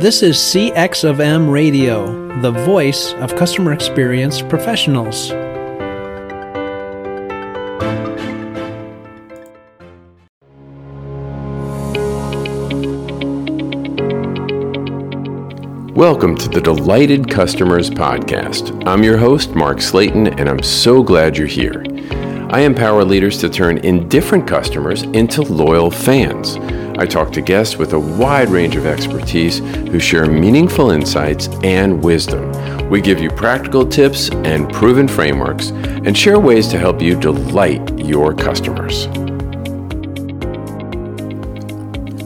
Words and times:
This 0.00 0.22
is 0.22 0.36
CX 0.36 1.02
of 1.02 1.18
M 1.18 1.50
Radio, 1.50 2.06
the 2.40 2.52
voice 2.52 3.14
of 3.14 3.34
customer 3.34 3.72
experience 3.72 4.40
professionals. 4.40 5.32
Welcome 15.96 16.36
to 16.36 16.48
the 16.48 16.60
Delighted 16.62 17.28
Customers 17.28 17.90
Podcast. 17.90 18.86
I'm 18.86 19.02
your 19.02 19.16
host, 19.16 19.56
Mark 19.56 19.78
Slatten, 19.78 20.28
and 20.38 20.48
I'm 20.48 20.62
so 20.62 21.02
glad 21.02 21.36
you're 21.36 21.48
here. 21.48 21.84
I 22.50 22.60
empower 22.60 23.02
leaders 23.02 23.36
to 23.38 23.48
turn 23.48 23.78
indifferent 23.78 24.46
customers 24.46 25.02
into 25.02 25.42
loyal 25.42 25.90
fans. 25.90 26.56
I 26.98 27.06
talk 27.06 27.32
to 27.34 27.40
guests 27.40 27.76
with 27.76 27.92
a 27.92 27.98
wide 27.98 28.48
range 28.48 28.74
of 28.74 28.84
expertise 28.84 29.58
who 29.58 30.00
share 30.00 30.26
meaningful 30.26 30.90
insights 30.90 31.48
and 31.62 32.02
wisdom. 32.02 32.90
We 32.90 33.00
give 33.00 33.20
you 33.20 33.30
practical 33.30 33.86
tips 33.86 34.30
and 34.30 34.72
proven 34.72 35.06
frameworks 35.06 35.70
and 35.70 36.18
share 36.18 36.40
ways 36.40 36.66
to 36.68 36.78
help 36.78 37.00
you 37.00 37.14
delight 37.14 37.98
your 38.00 38.34
customers. 38.34 39.06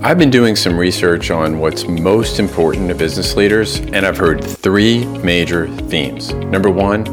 I've 0.02 0.18
been 0.18 0.30
doing 0.30 0.56
some 0.56 0.78
research 0.78 1.30
on 1.30 1.58
what's 1.58 1.86
most 1.86 2.38
important 2.38 2.88
to 2.88 2.94
business 2.94 3.36
leaders, 3.36 3.78
and 3.78 4.06
I've 4.06 4.16
heard 4.16 4.42
three 4.42 5.04
major 5.18 5.68
themes. 5.68 6.32
Number 6.32 6.70
one, 6.70 7.04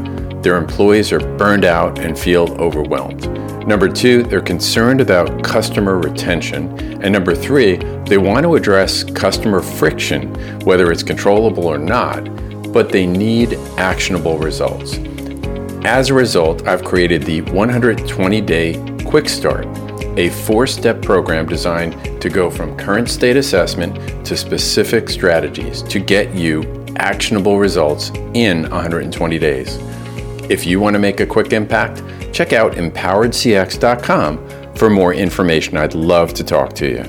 their 0.41 0.55
employees 0.55 1.11
are 1.11 1.19
burned 1.19 1.65
out 1.65 1.99
and 1.99 2.17
feel 2.17 2.49
overwhelmed. 2.59 3.48
Number 3.69 3.87
two, 3.87 4.23
they're 4.23 4.41
concerned 4.41 4.99
about 4.99 5.43
customer 5.43 5.99
retention. 5.99 6.75
And 7.03 7.13
number 7.13 7.35
three, 7.35 7.75
they 8.07 8.17
want 8.17 8.43
to 8.43 8.55
address 8.55 9.03
customer 9.03 9.61
friction, 9.61 10.33
whether 10.61 10.91
it's 10.91 11.03
controllable 11.03 11.67
or 11.67 11.77
not, 11.77 12.23
but 12.73 12.89
they 12.89 13.05
need 13.05 13.53
actionable 13.77 14.39
results. 14.39 14.97
As 15.85 16.09
a 16.09 16.15
result, 16.15 16.67
I've 16.67 16.83
created 16.83 17.21
the 17.21 17.41
120 17.43 18.41
day 18.41 18.97
Quick 19.05 19.29
Start 19.29 19.67
a 20.17 20.29
four 20.29 20.65
step 20.65 20.99
program 21.03 21.45
designed 21.45 22.19
to 22.23 22.27
go 22.27 22.49
from 22.49 22.75
current 22.75 23.07
state 23.07 23.37
assessment 23.37 24.25
to 24.25 24.35
specific 24.35 25.07
strategies 25.09 25.83
to 25.83 25.99
get 25.99 26.33
you 26.33 26.63
actionable 26.95 27.59
results 27.59 28.09
in 28.33 28.63
120 28.63 29.37
days. 29.37 29.77
If 30.49 30.65
you 30.65 30.79
want 30.79 30.95
to 30.95 30.99
make 30.99 31.19
a 31.19 31.27
quick 31.27 31.53
impact, 31.53 32.01
check 32.33 32.53
out 32.53 32.73
empoweredcx.com 32.73 34.75
for 34.75 34.89
more 34.89 35.13
information. 35.13 35.77
I'd 35.77 35.95
love 35.95 36.33
to 36.35 36.43
talk 36.43 36.73
to 36.73 36.87
you. 36.87 37.03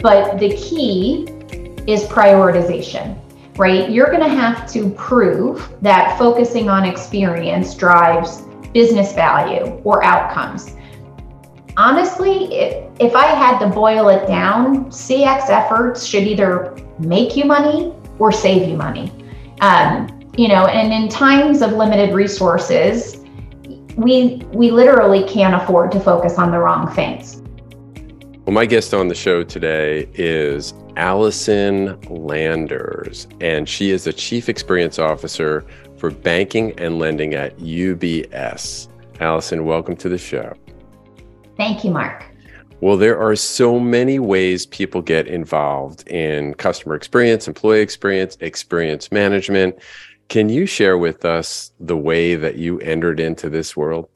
But 0.00 0.38
the 0.38 0.56
key 0.56 1.26
is 1.86 2.04
prioritization 2.04 3.18
right? 3.58 3.90
You're 3.90 4.06
going 4.06 4.22
to 4.22 4.28
have 4.28 4.70
to 4.72 4.88
prove 4.90 5.68
that 5.82 6.16
focusing 6.16 6.70
on 6.70 6.84
experience 6.84 7.74
drives 7.74 8.42
business 8.72 9.12
value 9.12 9.80
or 9.84 10.02
outcomes. 10.04 10.76
Honestly, 11.76 12.54
if, 12.54 12.90
if 13.00 13.14
I 13.14 13.26
had 13.26 13.58
to 13.58 13.66
boil 13.66 14.08
it 14.08 14.26
down, 14.26 14.86
CX 14.86 15.50
efforts 15.50 16.04
should 16.04 16.24
either 16.24 16.76
make 16.98 17.36
you 17.36 17.44
money 17.44 17.92
or 18.18 18.32
save 18.32 18.68
you 18.68 18.76
money. 18.76 19.12
Um, 19.60 20.18
you 20.36 20.48
know, 20.48 20.66
and 20.66 20.92
in 20.92 21.08
times 21.08 21.62
of 21.62 21.72
limited 21.72 22.14
resources, 22.14 23.24
we 23.96 24.36
we 24.52 24.70
literally 24.70 25.24
can't 25.24 25.54
afford 25.54 25.90
to 25.92 26.00
focus 26.00 26.38
on 26.38 26.50
the 26.50 26.58
wrong 26.58 26.90
things. 26.94 27.42
Well, 28.44 28.54
my 28.54 28.64
guest 28.64 28.94
on 28.94 29.08
the 29.08 29.14
show 29.14 29.44
today 29.44 30.08
is 30.14 30.72
Allison 30.96 32.00
Landers, 32.08 33.26
and 33.40 33.68
she 33.68 33.90
is 33.90 34.04
the 34.04 34.12
Chief 34.12 34.48
Experience 34.48 34.98
Officer 34.98 35.66
for 35.98 36.10
Banking 36.10 36.72
and 36.78 36.98
Lending 36.98 37.34
at 37.34 37.58
UBS. 37.58 38.88
Allison, 39.20 39.64
welcome 39.64 39.96
to 39.96 40.08
the 40.08 40.16
show. 40.16 40.54
Thank 41.56 41.84
you, 41.84 41.90
Mark. 41.90 42.24
Well, 42.80 42.96
there 42.96 43.18
are 43.18 43.34
so 43.34 43.80
many 43.80 44.20
ways 44.20 44.66
people 44.66 45.02
get 45.02 45.26
involved 45.26 46.06
in 46.06 46.54
customer 46.54 46.94
experience, 46.94 47.48
employee 47.48 47.80
experience, 47.80 48.36
experience 48.40 49.10
management. 49.10 49.80
Can 50.28 50.48
you 50.48 50.64
share 50.64 50.96
with 50.96 51.24
us 51.24 51.72
the 51.80 51.96
way 51.96 52.36
that 52.36 52.56
you 52.56 52.78
entered 52.80 53.18
into 53.18 53.50
this 53.50 53.76
world? 53.76 54.08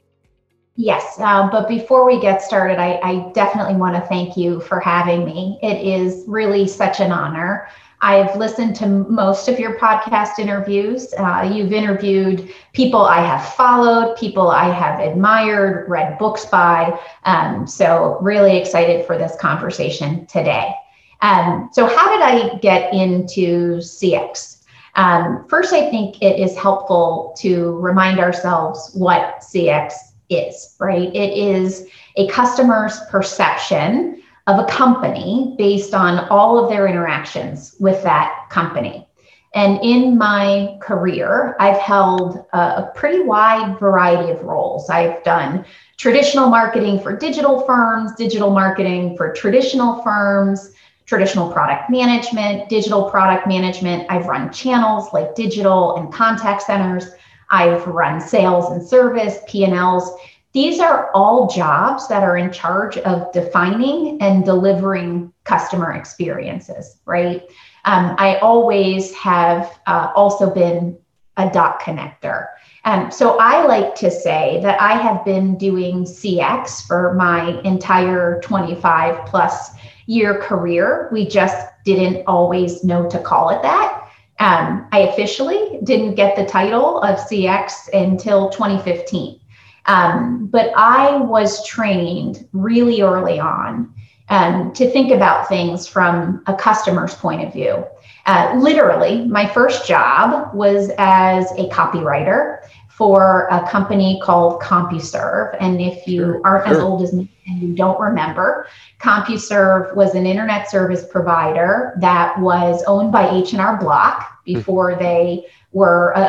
Yes, 0.76 1.18
uh, 1.18 1.50
but 1.50 1.68
before 1.68 2.06
we 2.06 2.20
get 2.20 2.40
started, 2.40 2.78
I, 2.78 2.98
I 3.02 3.32
definitely 3.32 3.74
want 3.74 3.94
to 3.96 4.00
thank 4.08 4.36
you 4.36 4.60
for 4.60 4.78
having 4.80 5.24
me. 5.24 5.58
It 5.62 5.84
is 5.84 6.24
really 6.26 6.68
such 6.68 7.00
an 7.00 7.12
honor. 7.12 7.68
I've 8.02 8.34
listened 8.36 8.74
to 8.76 8.86
most 8.86 9.46
of 9.46 9.60
your 9.60 9.78
podcast 9.78 10.40
interviews. 10.40 11.14
Uh, 11.16 11.48
you've 11.54 11.72
interviewed 11.72 12.52
people 12.72 13.00
I 13.00 13.20
have 13.20 13.54
followed, 13.54 14.16
people 14.16 14.50
I 14.50 14.68
have 14.70 14.98
admired, 14.98 15.88
read 15.88 16.18
books 16.18 16.44
by. 16.44 16.98
Um, 17.24 17.64
so, 17.64 18.18
really 18.20 18.56
excited 18.56 19.06
for 19.06 19.16
this 19.16 19.36
conversation 19.36 20.26
today. 20.26 20.74
Um, 21.20 21.70
so, 21.72 21.86
how 21.86 22.10
did 22.10 22.22
I 22.22 22.58
get 22.58 22.92
into 22.92 23.76
CX? 23.76 24.64
Um, 24.96 25.46
first, 25.48 25.72
I 25.72 25.88
think 25.88 26.20
it 26.20 26.40
is 26.40 26.56
helpful 26.56 27.34
to 27.38 27.76
remind 27.78 28.18
ourselves 28.18 28.90
what 28.94 29.40
CX 29.40 29.92
is, 30.28 30.74
right? 30.80 31.14
It 31.14 31.38
is 31.38 31.86
a 32.16 32.26
customer's 32.28 32.98
perception 33.10 34.21
of 34.46 34.58
a 34.58 34.64
company 34.64 35.54
based 35.56 35.94
on 35.94 36.28
all 36.28 36.62
of 36.62 36.68
their 36.68 36.86
interactions 36.88 37.76
with 37.78 38.02
that 38.02 38.46
company. 38.50 39.06
And 39.54 39.78
in 39.82 40.16
my 40.16 40.78
career, 40.80 41.56
I've 41.60 41.76
held 41.76 42.44
a, 42.54 42.90
pretty 42.94 43.22
wide 43.22 43.78
variety 43.78 44.32
of 44.32 44.42
roles. 44.42 44.88
I've 44.88 45.22
done 45.24 45.64
traditional 45.98 46.48
marketing 46.48 47.00
for 47.00 47.14
digital 47.14 47.60
firms, 47.66 48.14
digital 48.16 48.50
marketing 48.50 49.16
for 49.16 49.32
traditional 49.34 50.02
firms, 50.02 50.72
traditional 51.04 51.52
product 51.52 51.90
management, 51.90 52.70
digital 52.70 53.10
product 53.10 53.46
management. 53.46 54.06
I've 54.08 54.26
run 54.26 54.50
channels 54.52 55.12
like 55.12 55.34
digital 55.34 55.96
and 55.96 56.10
contact 56.12 56.62
centers. 56.62 57.10
I've 57.50 57.86
run 57.86 58.20
sales 58.20 58.72
and 58.72 58.82
service, 58.82 59.38
P&Ls. 59.46 60.10
These 60.52 60.80
are 60.80 61.10
all 61.14 61.48
jobs 61.48 62.08
that 62.08 62.22
are 62.22 62.36
in 62.36 62.52
charge 62.52 62.98
of 62.98 63.32
defining 63.32 64.20
and 64.20 64.44
delivering 64.44 65.32
customer 65.44 65.92
experiences, 65.92 66.98
right? 67.06 67.42
Um, 67.84 68.14
I 68.18 68.36
always 68.36 69.14
have 69.14 69.80
uh, 69.86 70.12
also 70.14 70.50
been 70.50 70.98
a 71.38 71.48
dot 71.50 71.80
connector. 71.80 72.48
Um, 72.84 73.10
so 73.10 73.38
I 73.38 73.64
like 73.64 73.94
to 73.96 74.10
say 74.10 74.60
that 74.62 74.80
I 74.80 74.92
have 74.92 75.24
been 75.24 75.56
doing 75.56 76.04
CX 76.04 76.86
for 76.86 77.14
my 77.14 77.60
entire 77.62 78.40
25 78.42 79.24
plus 79.24 79.70
year 80.06 80.38
career. 80.38 81.08
We 81.12 81.26
just 81.26 81.68
didn't 81.84 82.24
always 82.26 82.84
know 82.84 83.08
to 83.08 83.18
call 83.18 83.50
it 83.50 83.62
that. 83.62 84.08
Um, 84.40 84.88
I 84.92 85.00
officially 85.00 85.78
didn't 85.84 86.16
get 86.16 86.36
the 86.36 86.44
title 86.44 87.00
of 87.00 87.18
CX 87.18 87.88
until 87.92 88.50
2015. 88.50 89.38
Um, 89.86 90.46
but 90.46 90.72
I 90.76 91.16
was 91.16 91.66
trained 91.66 92.48
really 92.52 93.02
early 93.02 93.40
on 93.40 93.92
um, 94.28 94.72
to 94.72 94.90
think 94.90 95.10
about 95.10 95.48
things 95.48 95.86
from 95.86 96.42
a 96.46 96.54
customer's 96.54 97.14
point 97.14 97.44
of 97.46 97.52
view. 97.52 97.84
Uh, 98.26 98.54
literally, 98.56 99.26
my 99.26 99.46
first 99.46 99.86
job 99.86 100.54
was 100.54 100.90
as 100.98 101.50
a 101.52 101.68
copywriter 101.68 102.58
for 102.88 103.48
a 103.50 103.68
company 103.68 104.20
called 104.22 104.60
CompuServe. 104.62 105.56
And 105.58 105.80
if 105.80 106.06
you 106.06 106.20
sure, 106.20 106.40
aren't 106.44 106.66
sure. 106.66 106.76
as 106.76 106.80
old 106.80 107.02
as 107.02 107.12
me 107.12 107.28
and 107.46 107.60
you 107.60 107.74
don't 107.74 107.98
remember, 107.98 108.68
CompuServe 109.00 109.96
was 109.96 110.14
an 110.14 110.26
internet 110.26 110.70
service 110.70 111.04
provider 111.10 111.94
that 112.00 112.38
was 112.38 112.84
owned 112.86 113.10
by 113.10 113.28
H&R 113.30 113.76
Block 113.78 114.38
hmm. 114.44 114.54
before 114.54 114.94
they 114.94 115.46
were 115.72 116.16
uh, 116.16 116.20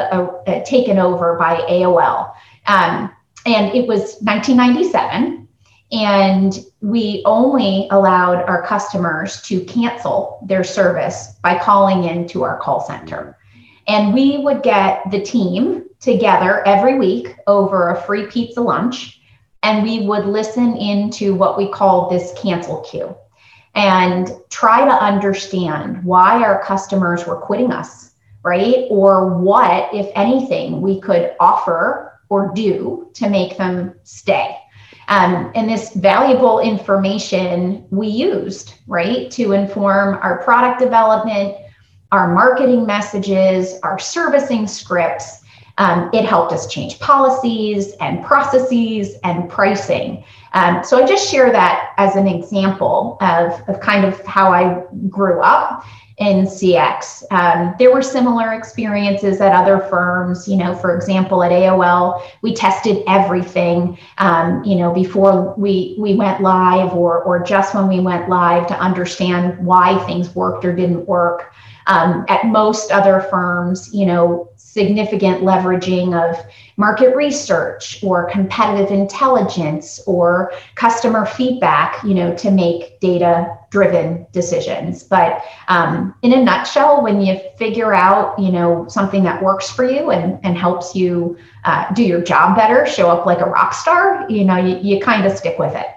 uh, 0.47 0.63
taken 0.63 0.97
over 0.97 1.35
by 1.37 1.57
AOL. 1.69 2.33
Um, 2.65 3.11
and 3.45 3.73
it 3.75 3.87
was 3.87 4.17
1997 4.21 5.47
and 5.91 6.65
we 6.81 7.21
only 7.25 7.87
allowed 7.91 8.43
our 8.43 8.65
customers 8.65 9.41
to 9.43 9.63
cancel 9.65 10.43
their 10.47 10.63
service 10.63 11.35
by 11.43 11.59
calling 11.59 12.05
into 12.05 12.43
our 12.43 12.57
call 12.57 12.81
center. 12.81 13.37
And 13.87 14.13
we 14.13 14.39
would 14.39 14.63
get 14.63 15.03
the 15.11 15.21
team 15.21 15.83
together 15.99 16.65
every 16.65 16.97
week 16.97 17.35
over 17.45 17.89
a 17.89 18.01
free 18.01 18.25
pizza 18.27 18.61
lunch 18.61 19.21
and 19.61 19.83
we 19.83 20.07
would 20.07 20.25
listen 20.25 20.75
into 20.77 21.35
what 21.35 21.57
we 21.57 21.69
call 21.69 22.09
this 22.09 22.33
cancel 22.41 22.81
queue 22.81 23.15
and 23.75 24.31
try 24.49 24.85
to 24.85 24.91
understand 24.91 26.03
why 26.03 26.43
our 26.43 26.63
customers 26.63 27.25
were 27.25 27.37
quitting 27.37 27.71
us 27.71 28.13
right? 28.43 28.87
Or 28.89 29.37
what 29.37 29.93
if 29.93 30.11
anything 30.15 30.81
we 30.81 30.99
could 30.99 31.33
offer 31.39 32.12
or 32.29 32.51
do 32.53 33.09
to 33.13 33.29
make 33.29 33.57
them 33.57 33.93
stay. 34.03 34.57
Um, 35.07 35.51
and 35.55 35.69
this 35.69 35.93
valuable 35.93 36.59
information 36.59 37.85
we 37.89 38.07
used, 38.07 38.75
right, 38.87 39.29
to 39.31 39.51
inform 39.51 40.15
our 40.15 40.43
product 40.43 40.79
development, 40.79 41.57
our 42.11 42.33
marketing 42.33 42.85
messages, 42.85 43.79
our 43.83 43.99
servicing 43.99 44.67
scripts. 44.67 45.42
Um, 45.77 46.09
it 46.13 46.25
helped 46.25 46.53
us 46.53 46.67
change 46.67 46.99
policies 46.99 47.93
and 47.99 48.23
processes 48.23 49.15
and 49.23 49.49
pricing. 49.49 50.23
Um, 50.53 50.83
so 50.83 51.01
I 51.01 51.05
just 51.07 51.29
share 51.29 51.51
that 51.51 51.93
as 51.97 52.15
an 52.15 52.27
example 52.27 53.17
of, 53.21 53.67
of 53.67 53.79
kind 53.79 54.05
of 54.05 54.23
how 54.25 54.51
I 54.51 54.83
grew 55.09 55.41
up 55.41 55.83
in 56.17 56.45
CX. 56.45 57.23
Um, 57.31 57.73
there 57.79 57.91
were 57.91 58.01
similar 58.01 58.53
experiences 58.53 59.41
at 59.41 59.51
other 59.51 59.79
firms. 59.79 60.47
You 60.47 60.57
know, 60.57 60.75
for 60.75 60.95
example, 60.95 61.43
at 61.43 61.51
AOL, 61.51 62.23
we 62.41 62.53
tested 62.53 63.03
everything. 63.07 63.97
Um, 64.19 64.63
you 64.63 64.75
know, 64.75 64.93
before 64.93 65.53
we 65.57 65.95
we 65.97 66.15
went 66.15 66.41
live, 66.41 66.93
or 66.93 67.23
or 67.23 67.43
just 67.43 67.73
when 67.73 67.87
we 67.87 67.99
went 67.99 68.29
live, 68.29 68.67
to 68.67 68.79
understand 68.79 69.57
why 69.65 69.97
things 70.05 70.33
worked 70.35 70.65
or 70.65 70.75
didn't 70.75 71.07
work. 71.07 71.53
Um, 71.87 72.25
at 72.29 72.45
most 72.45 72.91
other 72.91 73.21
firms, 73.29 73.93
you 73.93 74.05
know, 74.05 74.49
significant 74.55 75.43
leveraging 75.43 76.13
of 76.17 76.43
market 76.77 77.15
research 77.15 78.03
or 78.03 78.29
competitive 78.29 78.91
intelligence 78.91 79.99
or 80.07 80.51
customer 80.75 81.25
feedback, 81.25 82.03
you 82.03 82.15
know, 82.15 82.35
to 82.35 82.49
make 82.49 82.99
data 82.99 83.55
driven 83.69 84.25
decisions. 84.31 85.03
But 85.03 85.43
um, 85.67 86.15
in 86.23 86.33
a 86.33 86.43
nutshell, 86.43 87.03
when 87.03 87.21
you 87.21 87.39
figure 87.57 87.93
out, 87.93 88.37
you 88.39 88.51
know, 88.51 88.87
something 88.87 89.23
that 89.23 89.43
works 89.43 89.69
for 89.69 89.83
you 89.83 90.11
and, 90.11 90.39
and 90.43 90.57
helps 90.57 90.95
you 90.95 91.37
uh, 91.65 91.93
do 91.93 92.03
your 92.03 92.21
job 92.21 92.55
better, 92.55 92.85
show 92.85 93.09
up 93.09 93.25
like 93.25 93.41
a 93.41 93.45
rock 93.45 93.73
star, 93.73 94.29
you 94.29 94.43
know, 94.43 94.57
you, 94.57 94.77
you 94.77 94.99
kind 94.99 95.25
of 95.25 95.37
stick 95.37 95.59
with 95.59 95.75
it. 95.75 95.87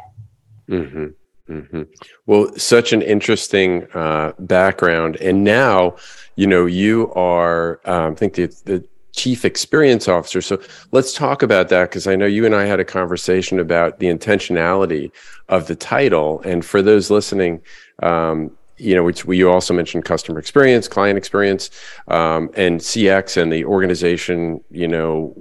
Mm-hmm. 0.68 1.06
Mm-hmm. 1.48 1.82
Well, 2.26 2.50
such 2.56 2.92
an 2.92 3.02
interesting 3.02 3.86
uh, 3.94 4.32
background, 4.38 5.16
and 5.16 5.44
now, 5.44 5.96
you 6.34 6.46
know, 6.46 6.66
you 6.66 7.12
are. 7.14 7.80
Um, 7.84 8.12
I 8.12 8.14
think 8.16 8.34
the, 8.34 8.46
the 8.64 8.84
chief 9.16 9.44
experience 9.44 10.08
officer. 10.08 10.40
So 10.40 10.60
let's 10.92 11.12
talk 11.12 11.42
about 11.42 11.68
that 11.70 11.90
because 11.90 12.06
I 12.06 12.14
know 12.14 12.26
you 12.26 12.44
and 12.44 12.54
I 12.54 12.66
had 12.66 12.78
a 12.78 12.84
conversation 12.84 13.58
about 13.58 13.98
the 13.98 14.06
intentionality 14.06 15.10
of 15.48 15.66
the 15.66 15.74
title. 15.74 16.42
And 16.42 16.64
for 16.64 16.82
those 16.82 17.10
listening, 17.10 17.62
um, 18.02 18.50
you 18.76 18.94
know, 18.94 19.02
which 19.02 19.24
we 19.24 19.38
you 19.38 19.50
also 19.50 19.72
mentioned 19.72 20.04
customer 20.04 20.38
experience, 20.38 20.86
client 20.86 21.16
experience, 21.16 21.70
um, 22.08 22.50
and 22.54 22.78
CX 22.80 23.40
and 23.40 23.50
the 23.50 23.64
organization, 23.64 24.62
you 24.70 24.86
know, 24.86 25.34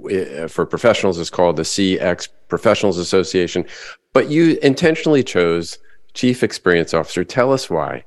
for 0.48 0.64
professionals 0.64 1.18
is 1.18 1.28
called 1.28 1.56
the 1.56 1.62
CX 1.62 2.28
Professionals 2.48 2.96
Association. 2.96 3.66
But 4.14 4.30
you 4.30 4.58
intentionally 4.62 5.22
chose 5.22 5.78
Chief 6.16 6.42
Experience 6.42 6.94
Officer. 6.94 7.22
Tell 7.22 7.52
us 7.52 7.70
why. 7.70 8.04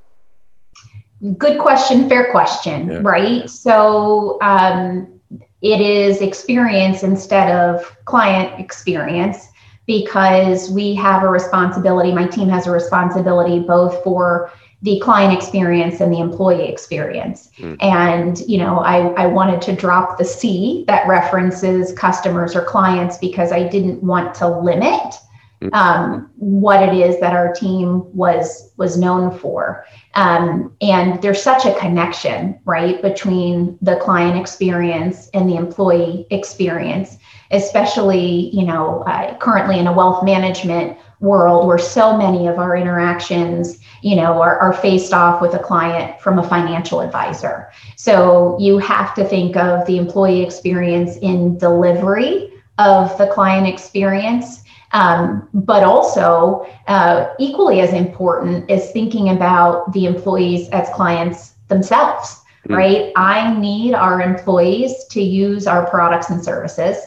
Good 1.37 1.59
question, 1.59 2.09
fair 2.09 2.31
question, 2.31 2.89
yeah. 2.89 2.99
right? 3.01 3.49
So 3.49 4.39
um, 4.41 5.19
it 5.61 5.79
is 5.79 6.21
experience 6.21 7.03
instead 7.03 7.51
of 7.51 7.95
client 8.05 8.59
experience 8.59 9.47
because 9.85 10.69
we 10.71 10.95
have 10.95 11.23
a 11.23 11.27
responsibility, 11.27 12.11
my 12.13 12.27
team 12.27 12.49
has 12.49 12.67
a 12.67 12.71
responsibility 12.71 13.59
both 13.59 14.03
for 14.03 14.51
the 14.81 14.99
client 15.01 15.33
experience 15.33 15.99
and 15.99 16.13
the 16.13 16.19
employee 16.19 16.69
experience. 16.69 17.49
Mm. 17.57 17.77
And, 17.81 18.39
you 18.47 18.57
know, 18.57 18.79
I, 18.79 19.09
I 19.23 19.25
wanted 19.25 19.61
to 19.63 19.75
drop 19.75 20.17
the 20.17 20.25
C 20.25 20.85
that 20.87 21.07
references 21.07 21.91
customers 21.93 22.55
or 22.55 22.63
clients 22.63 23.17
because 23.17 23.51
I 23.51 23.67
didn't 23.67 24.01
want 24.01 24.33
to 24.35 24.47
limit. 24.47 25.15
Um, 25.73 26.29
what 26.37 26.81
it 26.81 26.93
is 26.93 27.19
that 27.19 27.33
our 27.33 27.53
team 27.53 28.03
was 28.15 28.71
was 28.77 28.97
known 28.97 29.37
for. 29.37 29.85
Um, 30.15 30.73
and 30.81 31.21
there's 31.21 31.41
such 31.41 31.65
a 31.65 31.77
connection, 31.77 32.59
right, 32.65 33.01
between 33.01 33.77
the 33.81 33.97
client 33.97 34.39
experience 34.39 35.29
and 35.33 35.49
the 35.49 35.55
employee 35.55 36.25
experience, 36.29 37.17
especially 37.51 38.49
you 38.55 38.65
know 38.65 39.01
uh, 39.03 39.37
currently 39.37 39.79
in 39.79 39.87
a 39.87 39.93
wealth 39.93 40.23
management 40.23 40.97
world 41.19 41.67
where 41.67 41.77
so 41.77 42.17
many 42.17 42.47
of 42.47 42.59
our 42.59 42.77
interactions 42.77 43.79
you 44.01 44.15
know 44.15 44.41
are, 44.41 44.57
are 44.59 44.73
faced 44.73 45.13
off 45.13 45.41
with 45.41 45.53
a 45.53 45.59
client 45.59 46.19
from 46.21 46.39
a 46.39 46.47
financial 46.47 47.01
advisor 47.01 47.69
so 47.97 48.57
you 48.57 48.77
have 48.77 49.13
to 49.13 49.25
think 49.25 49.57
of 49.57 49.85
the 49.85 49.97
employee 49.97 50.41
experience 50.41 51.17
in 51.17 51.57
delivery 51.57 52.53
of 52.77 53.15
the 53.17 53.27
client 53.27 53.67
experience 53.67 54.63
um, 54.91 55.47
but 55.53 55.83
also, 55.83 56.67
uh, 56.87 57.33
equally 57.39 57.81
as 57.81 57.93
important 57.93 58.69
is 58.69 58.91
thinking 58.91 59.29
about 59.29 59.91
the 59.93 60.05
employees 60.05 60.67
as 60.69 60.89
clients 60.89 61.53
themselves, 61.67 62.41
mm. 62.67 62.75
right? 62.75 63.11
I 63.15 63.57
need 63.57 63.93
our 63.93 64.21
employees 64.21 65.05
to 65.11 65.21
use 65.21 65.67
our 65.67 65.87
products 65.89 66.29
and 66.29 66.43
services. 66.43 66.97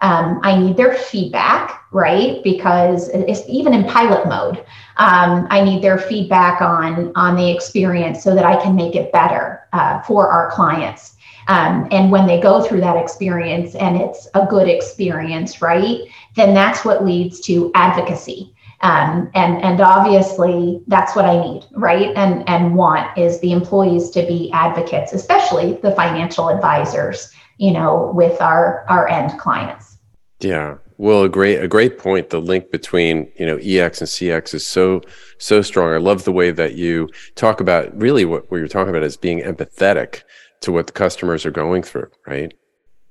Um, 0.00 0.40
I 0.42 0.58
need 0.58 0.76
their 0.76 0.94
feedback, 0.94 1.82
right? 1.90 2.42
Because 2.44 3.08
it's 3.08 3.42
even 3.48 3.72
in 3.72 3.84
pilot 3.84 4.26
mode. 4.26 4.58
Um, 4.98 5.46
I 5.50 5.62
need 5.62 5.82
their 5.82 5.98
feedback 5.98 6.60
on 6.60 7.12
on 7.16 7.34
the 7.36 7.50
experience 7.50 8.22
so 8.22 8.34
that 8.34 8.44
I 8.44 8.62
can 8.62 8.76
make 8.76 8.94
it 8.94 9.10
better 9.12 9.62
uh, 9.72 10.02
for 10.02 10.28
our 10.28 10.50
clients. 10.50 11.15
Um, 11.48 11.86
and 11.90 12.10
when 12.10 12.26
they 12.26 12.40
go 12.40 12.62
through 12.62 12.80
that 12.80 12.96
experience 12.96 13.74
and 13.74 13.96
it's 13.96 14.28
a 14.34 14.46
good 14.46 14.68
experience, 14.68 15.62
right, 15.62 16.00
then 16.34 16.54
that's 16.54 16.84
what 16.84 17.04
leads 17.04 17.40
to 17.42 17.70
advocacy. 17.74 18.52
Um, 18.82 19.30
and 19.34 19.62
and 19.62 19.80
obviously 19.80 20.82
that's 20.86 21.16
what 21.16 21.24
I 21.24 21.40
need, 21.40 21.64
right? 21.72 22.14
And 22.14 22.46
and 22.48 22.74
want 22.74 23.16
is 23.16 23.40
the 23.40 23.52
employees 23.52 24.10
to 24.10 24.26
be 24.26 24.50
advocates, 24.52 25.12
especially 25.12 25.74
the 25.82 25.92
financial 25.92 26.50
advisors, 26.50 27.32
you 27.56 27.72
know, 27.72 28.12
with 28.14 28.40
our 28.40 28.84
our 28.88 29.08
end 29.08 29.38
clients. 29.38 29.96
Yeah. 30.40 30.76
Well, 30.98 31.24
a 31.24 31.28
great 31.28 31.62
a 31.62 31.68
great 31.68 31.98
point. 31.98 32.28
The 32.28 32.40
link 32.40 32.70
between 32.70 33.32
you 33.36 33.46
know 33.46 33.56
EX 33.56 34.00
and 34.00 34.08
CX 34.08 34.52
is 34.52 34.66
so 34.66 35.00
so 35.38 35.62
strong. 35.62 35.94
I 35.94 35.98
love 35.98 36.24
the 36.24 36.32
way 36.32 36.50
that 36.50 36.74
you 36.74 37.08
talk 37.34 37.60
about 37.60 37.98
really 37.98 38.26
what, 38.26 38.50
what 38.50 38.58
you're 38.58 38.68
talking 38.68 38.90
about 38.90 39.04
is 39.04 39.16
being 39.16 39.40
empathetic 39.40 40.22
to 40.60 40.72
what 40.72 40.86
the 40.86 40.92
customers 40.92 41.44
are 41.46 41.50
going 41.50 41.82
through, 41.82 42.10
right? 42.26 42.52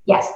Yes. 0.05 0.31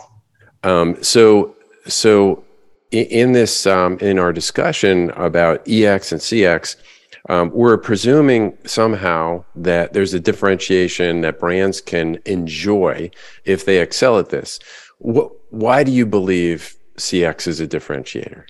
Um, 0.64 1.02
so, 1.02 1.56
so 1.88 2.44
in, 2.92 3.34
this, 3.34 3.66
um, 3.66 3.98
in 4.00 4.20
our 4.20 4.34
discussion 4.34 5.12
about 5.12 5.68
EX 5.68 6.12
and 6.12 6.22
CX, 6.22 6.76
um, 7.30 7.52
we're 7.54 7.78
presuming 7.78 8.58
somehow 8.66 9.44
that 9.56 9.94
there's 9.94 10.14
a 10.14 10.20
differentiation 10.20 11.22
that 11.22 11.40
brands 11.40 11.82
can 11.82 12.20
enjoy 12.26 13.12
if 13.46 13.66
they 13.66 13.80
excel 13.80 14.18
at 14.18 14.30
this. 14.30 14.60
What, 14.98 15.32
why 15.52 15.84
do 15.84 15.92
you 15.92 16.06
believe 16.06 16.76
CX 16.98 17.48
is 17.48 17.60
a 17.60 17.68
differentiator? 17.68 18.46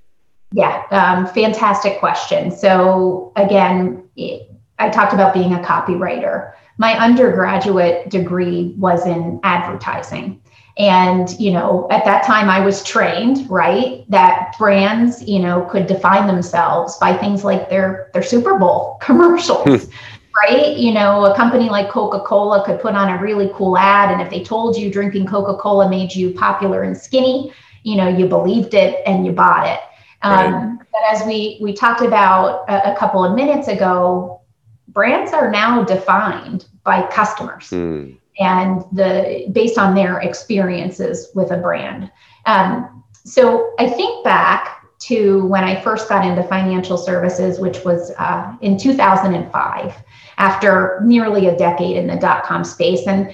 Yeah, 0.51 0.83
um, 0.91 1.27
fantastic 1.27 1.99
question. 1.99 2.51
So 2.51 3.31
again, 3.35 4.03
I 4.79 4.89
talked 4.89 5.13
about 5.13 5.33
being 5.33 5.53
a 5.53 5.59
copywriter 5.59 6.53
my 6.79 6.97
undergraduate 6.97 8.09
degree 8.09 8.73
was 8.77 9.05
in 9.05 9.39
advertising 9.43 10.41
and 10.77 11.37
you 11.39 11.51
know 11.51 11.87
at 11.91 12.03
that 12.05 12.23
time 12.23 12.49
i 12.49 12.65
was 12.65 12.83
trained 12.83 13.47
right 13.49 14.09
that 14.09 14.55
brands 14.57 15.21
you 15.27 15.39
know 15.39 15.67
could 15.69 15.85
define 15.85 16.25
themselves 16.25 16.97
by 16.97 17.15
things 17.15 17.43
like 17.43 17.69
their 17.69 18.09
their 18.13 18.23
super 18.23 18.57
bowl 18.57 18.97
commercials 19.01 19.63
hmm. 19.65 19.91
right 20.43 20.77
you 20.77 20.91
know 20.91 21.25
a 21.25 21.35
company 21.35 21.69
like 21.69 21.89
coca-cola 21.89 22.63
could 22.65 22.79
put 22.79 22.95
on 22.95 23.09
a 23.09 23.21
really 23.21 23.51
cool 23.53 23.77
ad 23.77 24.11
and 24.11 24.21
if 24.21 24.29
they 24.29 24.43
told 24.43 24.75
you 24.77 24.89
drinking 24.89 25.27
coca-cola 25.27 25.87
made 25.89 26.15
you 26.15 26.31
popular 26.31 26.83
and 26.83 26.97
skinny 26.97 27.53
you 27.83 27.97
know 27.97 28.07
you 28.07 28.25
believed 28.25 28.73
it 28.73 29.01
and 29.05 29.25
you 29.25 29.31
bought 29.33 29.67
it 29.67 29.81
um, 30.21 30.53
right. 30.53 30.77
but 30.91 31.01
as 31.11 31.25
we 31.25 31.59
we 31.61 31.73
talked 31.73 32.01
about 32.01 32.63
a, 32.69 32.93
a 32.93 32.97
couple 32.97 33.23
of 33.23 33.35
minutes 33.35 33.67
ago 33.67 34.38
brands 34.93 35.33
are 35.33 35.49
now 35.51 35.83
defined 35.83 36.65
by 36.83 37.07
customers 37.11 37.69
mm. 37.69 38.17
and 38.39 38.83
the 38.91 39.47
based 39.51 39.77
on 39.77 39.95
their 39.95 40.19
experiences 40.19 41.29
with 41.35 41.51
a 41.51 41.57
brand. 41.57 42.11
Um, 42.45 43.03
so 43.25 43.73
I 43.79 43.87
think 43.87 44.23
back 44.23 44.83
to 44.99 45.45
when 45.45 45.63
I 45.63 45.79
first 45.81 46.09
got 46.09 46.25
into 46.25 46.43
financial 46.43 46.97
services, 46.97 47.59
which 47.59 47.85
was 47.85 48.11
uh, 48.17 48.55
in 48.61 48.77
2005, 48.77 49.95
after 50.37 50.99
nearly 51.03 51.47
a 51.47 51.57
decade 51.57 51.95
in 51.95 52.07
the 52.07 52.15
dot 52.15 52.43
com 52.43 52.63
space. 52.63 53.07
And 53.07 53.33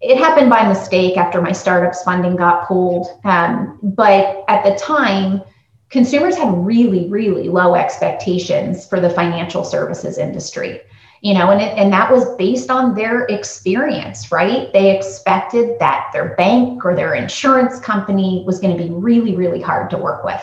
it 0.00 0.18
happened 0.18 0.50
by 0.50 0.68
mistake 0.68 1.16
after 1.16 1.40
my 1.40 1.52
startup's 1.52 2.02
funding 2.02 2.36
got 2.36 2.66
pulled. 2.68 3.06
Um, 3.24 3.78
but 3.82 4.44
at 4.48 4.62
the 4.62 4.78
time, 4.78 5.42
consumers 5.88 6.36
had 6.36 6.52
really, 6.66 7.08
really 7.08 7.48
low 7.48 7.74
expectations 7.74 8.86
for 8.86 9.00
the 9.00 9.08
financial 9.08 9.64
services 9.64 10.18
industry 10.18 10.80
you 11.22 11.34
know 11.34 11.50
and, 11.50 11.60
it, 11.60 11.76
and 11.76 11.92
that 11.92 12.10
was 12.10 12.24
based 12.36 12.70
on 12.70 12.94
their 12.94 13.24
experience 13.26 14.30
right 14.30 14.72
they 14.72 14.96
expected 14.96 15.78
that 15.78 16.10
their 16.12 16.34
bank 16.36 16.84
or 16.84 16.94
their 16.94 17.14
insurance 17.14 17.80
company 17.80 18.42
was 18.46 18.58
going 18.60 18.76
to 18.76 18.82
be 18.82 18.90
really 18.90 19.34
really 19.36 19.60
hard 19.60 19.90
to 19.90 19.98
work 19.98 20.24
with 20.24 20.42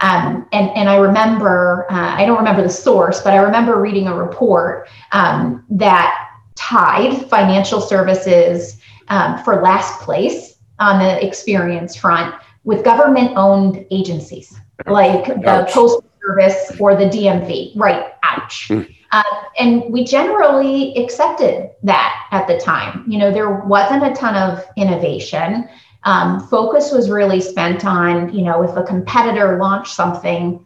Um, 0.00 0.46
and, 0.52 0.68
and 0.70 0.88
I 0.90 0.96
remember, 0.96 1.86
uh, 1.90 2.14
I 2.18 2.26
don't 2.26 2.36
remember 2.36 2.62
the 2.62 2.68
source, 2.68 3.22
but 3.22 3.32
I 3.32 3.38
remember 3.38 3.80
reading 3.80 4.08
a 4.08 4.14
report 4.14 4.88
um, 5.12 5.64
that 5.70 6.14
tied 6.54 7.28
financial 7.30 7.80
services 7.80 8.78
um, 9.08 9.42
for 9.42 9.62
last 9.62 10.00
place 10.00 10.56
on 10.78 10.98
the 10.98 11.26
experience 11.26 11.96
front 11.96 12.34
with 12.64 12.84
government 12.84 13.32
owned 13.36 13.86
agencies 13.90 14.58
like 14.86 15.26
the 15.26 15.66
Postal 15.70 16.04
Service 16.20 16.72
or 16.78 16.94
the 16.94 17.04
DMV. 17.04 17.72
Right. 17.76 18.12
Ouch. 18.22 18.68
Mm. 18.68 18.95
Uh, 19.16 19.22
and 19.58 19.82
we 19.90 20.04
generally 20.04 20.94
accepted 20.98 21.70
that 21.82 22.26
at 22.32 22.46
the 22.46 22.58
time. 22.58 23.02
You 23.08 23.18
know, 23.18 23.32
there 23.32 23.60
wasn't 23.60 24.04
a 24.04 24.12
ton 24.12 24.34
of 24.36 24.62
innovation. 24.76 25.70
Um, 26.04 26.46
focus 26.48 26.92
was 26.92 27.08
really 27.08 27.40
spent 27.40 27.86
on, 27.86 28.34
you 28.34 28.42
know, 28.42 28.62
if 28.62 28.76
a 28.76 28.82
competitor 28.82 29.56
launched 29.56 29.94
something, 29.94 30.62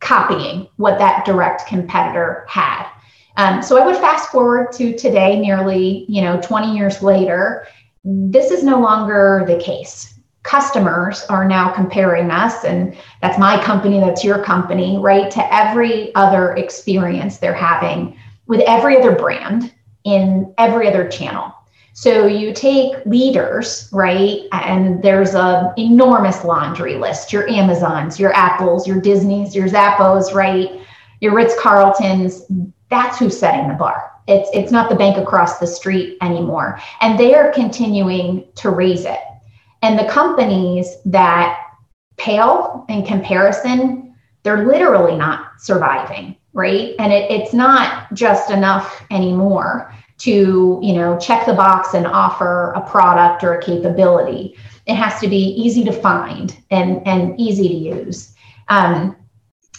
copying 0.00 0.68
what 0.76 0.98
that 0.98 1.24
direct 1.24 1.66
competitor 1.66 2.44
had. 2.46 2.86
Um, 3.38 3.62
so 3.62 3.82
I 3.82 3.86
would 3.86 3.96
fast 3.96 4.28
forward 4.28 4.72
to 4.72 4.94
today, 4.94 5.40
nearly, 5.40 6.04
you 6.06 6.20
know, 6.20 6.38
20 6.42 6.76
years 6.76 7.00
later. 7.00 7.66
This 8.04 8.50
is 8.50 8.62
no 8.62 8.80
longer 8.80 9.44
the 9.46 9.58
case. 9.58 10.13
Customers 10.44 11.24
are 11.30 11.46
now 11.46 11.70
comparing 11.70 12.30
us, 12.30 12.64
and 12.64 12.96
that's 13.20 13.38
my 13.38 13.62
company, 13.64 13.98
that's 13.98 14.22
your 14.22 14.44
company, 14.44 14.98
right, 14.98 15.30
to 15.30 15.54
every 15.54 16.14
other 16.14 16.54
experience 16.56 17.38
they're 17.38 17.52
having 17.52 18.16
with 18.46 18.60
every 18.60 18.96
other 18.96 19.12
brand 19.12 19.74
in 20.04 20.54
every 20.58 20.86
other 20.86 21.08
channel. 21.08 21.52
So 21.94 22.26
you 22.26 22.52
take 22.52 23.06
leaders, 23.06 23.88
right? 23.92 24.42
And 24.52 25.02
there's 25.02 25.34
an 25.34 25.72
enormous 25.78 26.44
laundry 26.44 26.96
list 26.96 27.32
your 27.32 27.48
Amazons, 27.48 28.18
your 28.18 28.34
Apples, 28.34 28.86
your 28.86 29.00
Disneys, 29.00 29.54
your 29.54 29.68
Zappos, 29.68 30.34
right? 30.34 30.80
Your 31.20 31.34
Ritz 31.34 31.54
Carltons. 31.60 32.42
That's 32.90 33.18
who's 33.18 33.38
setting 33.38 33.68
the 33.68 33.74
bar. 33.74 34.10
It's, 34.26 34.50
it's 34.52 34.72
not 34.72 34.88
the 34.90 34.96
bank 34.96 35.16
across 35.16 35.58
the 35.58 35.66
street 35.66 36.18
anymore. 36.20 36.80
And 37.00 37.18
they 37.18 37.34
are 37.34 37.52
continuing 37.52 38.44
to 38.56 38.70
raise 38.70 39.04
it. 39.04 39.20
And 39.84 39.98
the 39.98 40.06
companies 40.06 40.96
that 41.04 41.60
pale 42.16 42.86
in 42.88 43.04
comparison, 43.04 44.14
they're 44.42 44.66
literally 44.66 45.14
not 45.14 45.60
surviving, 45.60 46.36
right? 46.54 46.94
And 46.98 47.12
it, 47.12 47.30
it's 47.30 47.52
not 47.52 48.10
just 48.14 48.50
enough 48.50 49.04
anymore 49.10 49.92
to 50.16 50.78
you 50.80 50.94
know 50.94 51.18
check 51.18 51.44
the 51.44 51.52
box 51.52 51.92
and 51.92 52.06
offer 52.06 52.72
a 52.72 52.80
product 52.88 53.42
or 53.42 53.54
a 53.54 53.62
capability 53.62 54.56
it 54.86 54.94
has 54.94 55.18
to 55.18 55.26
be 55.26 55.36
easy 55.36 55.82
to 55.82 55.90
find 55.90 56.56
and 56.70 57.04
and 57.04 57.38
easy 57.38 57.66
to 57.66 57.74
use 57.74 58.32
um, 58.68 59.16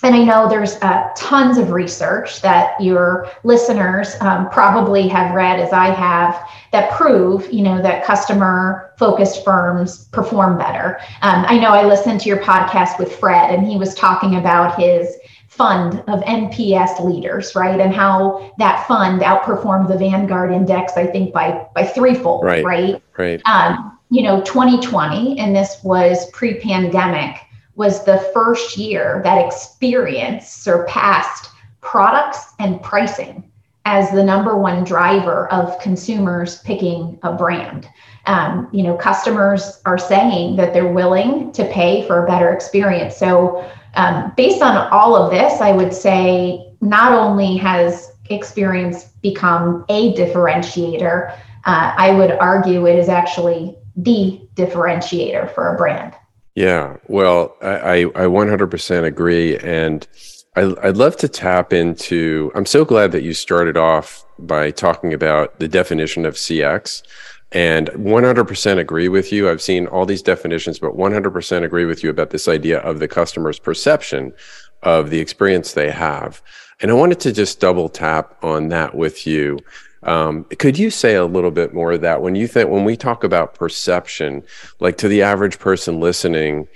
and 0.04 0.14
I 0.14 0.24
know 0.24 0.48
there's 0.48 0.76
uh, 0.76 1.10
tons 1.16 1.58
of 1.58 1.72
research 1.72 2.42
that 2.42 2.80
your 2.80 3.30
listeners 3.44 4.16
um, 4.22 4.50
probably 4.50 5.08
have 5.08 5.34
read, 5.34 5.60
as 5.60 5.72
I 5.74 5.88
have, 5.88 6.40
that 6.72 6.92
prove, 6.92 7.52
you 7.52 7.64
know, 7.64 7.82
that 7.82 8.04
customer-focused 8.04 9.44
firms 9.44 10.06
perform 10.10 10.58
better. 10.58 11.00
Um, 11.22 11.46
I 11.48 11.58
know 11.58 11.70
I 11.70 11.86
listened 11.86 12.20
to 12.22 12.30
your 12.30 12.42
podcast 12.42 13.00
with 13.00 13.16
Fred, 13.16 13.54
and 13.54 13.66
he 13.66 13.78
was 13.78 13.96
talking 13.96 14.36
about 14.36 14.80
his 14.80 15.16
fund 15.48 16.04
of 16.08 16.20
NPS 16.22 17.04
leaders, 17.04 17.56
right? 17.56 17.80
And 17.80 17.94
how 17.94 18.54
that 18.58 18.86
fund 18.88 19.22
outperformed 19.22 19.88
the 19.88 19.98
Vanguard 19.98 20.52
index, 20.52 20.94
I 20.98 21.08
think 21.08 21.34
by 21.34 21.66
by 21.74 21.86
threefold, 21.86 22.44
right? 22.44 22.66
Right. 22.66 23.02
right. 23.18 23.42
Um, 23.46 23.98
you 24.10 24.22
know, 24.22 24.42
2020, 24.42 25.40
and 25.40 25.56
this 25.56 25.78
was 25.84 26.30
pre-pandemic, 26.32 27.38
was 27.76 28.04
the 28.06 28.20
first 28.34 28.78
year 28.78 29.22
that 29.24 29.46
experience 29.46 30.50
surpassed 30.50 31.50
products 31.82 32.54
and 32.60 32.82
pricing 32.82 33.44
as 33.86 34.10
the 34.12 34.24
number 34.24 34.58
one 34.58 34.84
driver 34.84 35.48
of 35.54 35.80
consumers 35.80 36.60
picking 36.62 37.20
a 37.22 37.32
brand. 37.32 37.88
Um, 38.26 38.68
you 38.72 38.82
know, 38.82 38.98
customers 38.98 39.80
are 39.86 40.00
saying 40.00 40.56
that 40.56 40.74
they're 40.74 40.92
willing 40.92 41.52
to 41.52 41.66
pay 41.66 42.06
for 42.08 42.24
a 42.24 42.28
better 42.28 42.52
experience. 42.52 43.16
So 43.16 43.70
um, 43.94 44.34
based 44.36 44.64
on 44.64 44.76
all 44.92 45.16
of 45.16 45.32
this, 45.32 45.62
I 45.62 45.72
would 45.72 45.94
say 45.94 46.74
not 46.82 47.12
only 47.12 47.58
has 47.58 48.12
experience 48.30 49.06
become 49.22 49.86
a 49.90 50.14
differentiator, 50.16 51.32
uh, 51.66 51.94
I 51.96 52.12
would 52.12 52.32
argue 52.32 52.88
it 52.88 52.98
is 52.98 53.10
actually 53.10 53.78
the 53.96 54.42
differentiator 54.56 55.54
for 55.54 55.74
a 55.74 55.78
brand. 55.78 56.14
Yeah, 56.56 56.96
well, 57.08 57.58
I, 57.62 58.04
I 58.04 58.28
100% 58.28 59.04
agree. 59.04 59.58
And 59.58 60.08
I, 60.56 60.74
I'd 60.82 60.98
love 60.98 61.18
to 61.18 61.28
tap 61.28 61.74
into, 61.74 62.52
I'm 62.56 62.66
so 62.66 62.86
glad 62.86 63.12
that 63.12 63.24
you 63.24 63.34
started 63.34 63.76
off 63.76 64.26
by 64.40 64.72
talking 64.72 65.14
about 65.14 65.60
the 65.60 65.68
definition 65.68 66.26
of 66.26 66.36
CX 66.36 67.04
and 67.52 67.90
100% 67.90 68.78
agree 68.78 69.10
with 69.10 69.34
you. 69.34 69.50
I've 69.50 69.62
seen 69.62 69.88
all 69.88 70.06
these 70.06 70.22
definitions, 70.22 70.80
but 70.80 70.98
100% 70.98 71.64
agree 71.64 71.86
with 71.86 72.04
you 72.04 72.10
about 72.10 72.30
this 72.30 72.48
idea 72.48 72.80
of 72.80 73.00
the 73.00 73.08
customer's 73.08 73.60
perception 73.60 74.34
of 74.82 75.10
the 75.10 75.20
experience 75.20 75.74
they 75.74 75.92
have. 75.92 76.42
And 76.82 76.90
I 76.90 76.94
wanted 76.94 77.20
to 77.22 77.34
just 77.34 77.60
double 77.60 77.90
tap 77.90 78.42
on 78.44 78.70
that 78.70 78.96
with 78.96 79.28
you. 79.28 79.60
Um, 80.06 80.44
could 80.60 80.78
you 80.78 80.90
say 80.90 81.16
a 81.16 81.26
little 81.26 81.52
bit 81.52 81.74
more 81.74 81.94
of 81.94 82.02
that 82.02 82.22
when 82.22 82.36
you 82.36 82.48
think 82.48 82.70
when 82.70 82.86
we 82.86 82.96
talk 82.96 83.24
about 83.24 83.56
perception, 83.56 84.44
like 84.80 84.98
to 84.98 85.08
the 85.08 85.24
average 85.24 85.60
person 85.60 86.00
listening, 86.00 86.68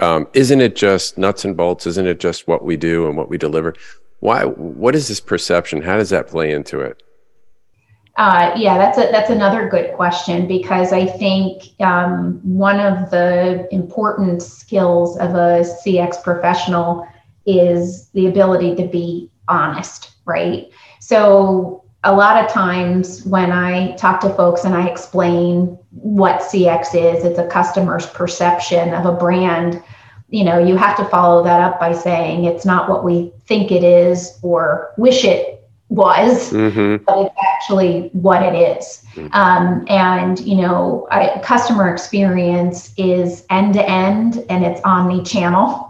um, 0.00 0.26
isn't 0.32 0.60
it 0.60 0.74
just 0.74 1.18
nuts 1.18 1.44
and 1.44 1.56
bolts? 1.56 1.86
Isn't 1.86 2.06
it 2.06 2.18
just 2.18 2.48
what 2.48 2.64
we 2.64 2.76
do 2.76 3.06
and 3.06 3.16
what 3.16 3.28
we 3.28 3.36
deliver? 3.36 3.74
Why? 4.20 4.44
What 4.44 4.94
is 4.94 5.08
this 5.08 5.20
perception? 5.20 5.82
How 5.82 5.96
does 5.96 6.10
that 6.10 6.28
play 6.28 6.50
into 6.50 6.80
it? 6.80 7.02
Uh, 8.16 8.52
yeah, 8.56 8.76
that's 8.78 8.98
a, 8.98 9.08
that's 9.12 9.30
another 9.30 9.68
good 9.68 9.94
question 9.94 10.48
because 10.48 10.92
I 10.92 11.06
think 11.06 11.62
um, 11.80 12.40
one 12.42 12.80
of 12.80 13.10
the 13.10 13.68
important 13.72 14.42
skills 14.42 15.16
of 15.18 15.36
a 15.36 15.62
CX 15.62 16.22
professional 16.24 17.06
is 17.46 18.08
the 18.08 18.26
ability 18.26 18.74
to 18.74 18.88
be 18.88 19.30
honest, 19.46 20.16
right? 20.24 20.68
So 20.98 21.84
a 22.04 22.14
lot 22.14 22.42
of 22.42 22.50
times 22.50 23.24
when 23.24 23.50
I 23.50 23.92
talk 23.96 24.20
to 24.20 24.30
folks 24.30 24.64
and 24.64 24.74
I 24.74 24.86
explain 24.86 25.78
what 25.90 26.40
CX 26.40 26.94
is, 26.94 27.24
it's 27.24 27.38
a 27.38 27.46
customer's 27.48 28.06
perception 28.06 28.94
of 28.94 29.04
a 29.04 29.12
brand. 29.12 29.82
You 30.28 30.44
know, 30.44 30.58
you 30.58 30.76
have 30.76 30.96
to 30.98 31.04
follow 31.06 31.42
that 31.42 31.60
up 31.60 31.80
by 31.80 31.92
saying 31.92 32.44
it's 32.44 32.64
not 32.64 32.88
what 32.88 33.04
we 33.04 33.32
think 33.46 33.72
it 33.72 33.82
is 33.82 34.38
or 34.42 34.92
wish 34.96 35.24
it 35.24 35.58
was, 35.88 36.52
mm-hmm. 36.52 37.02
but 37.04 37.18
it's 37.18 37.34
actually 37.54 38.10
what 38.12 38.42
it 38.42 38.54
is. 38.54 39.02
Mm-hmm. 39.14 39.34
Um, 39.34 39.84
and 39.88 40.38
you 40.40 40.56
know, 40.56 41.08
I, 41.10 41.40
customer 41.42 41.92
experience 41.92 42.92
is 42.96 43.44
end 43.50 43.74
to 43.74 43.88
end 43.88 44.44
and 44.50 44.64
it's 44.64 44.80
omni-channel, 44.84 45.87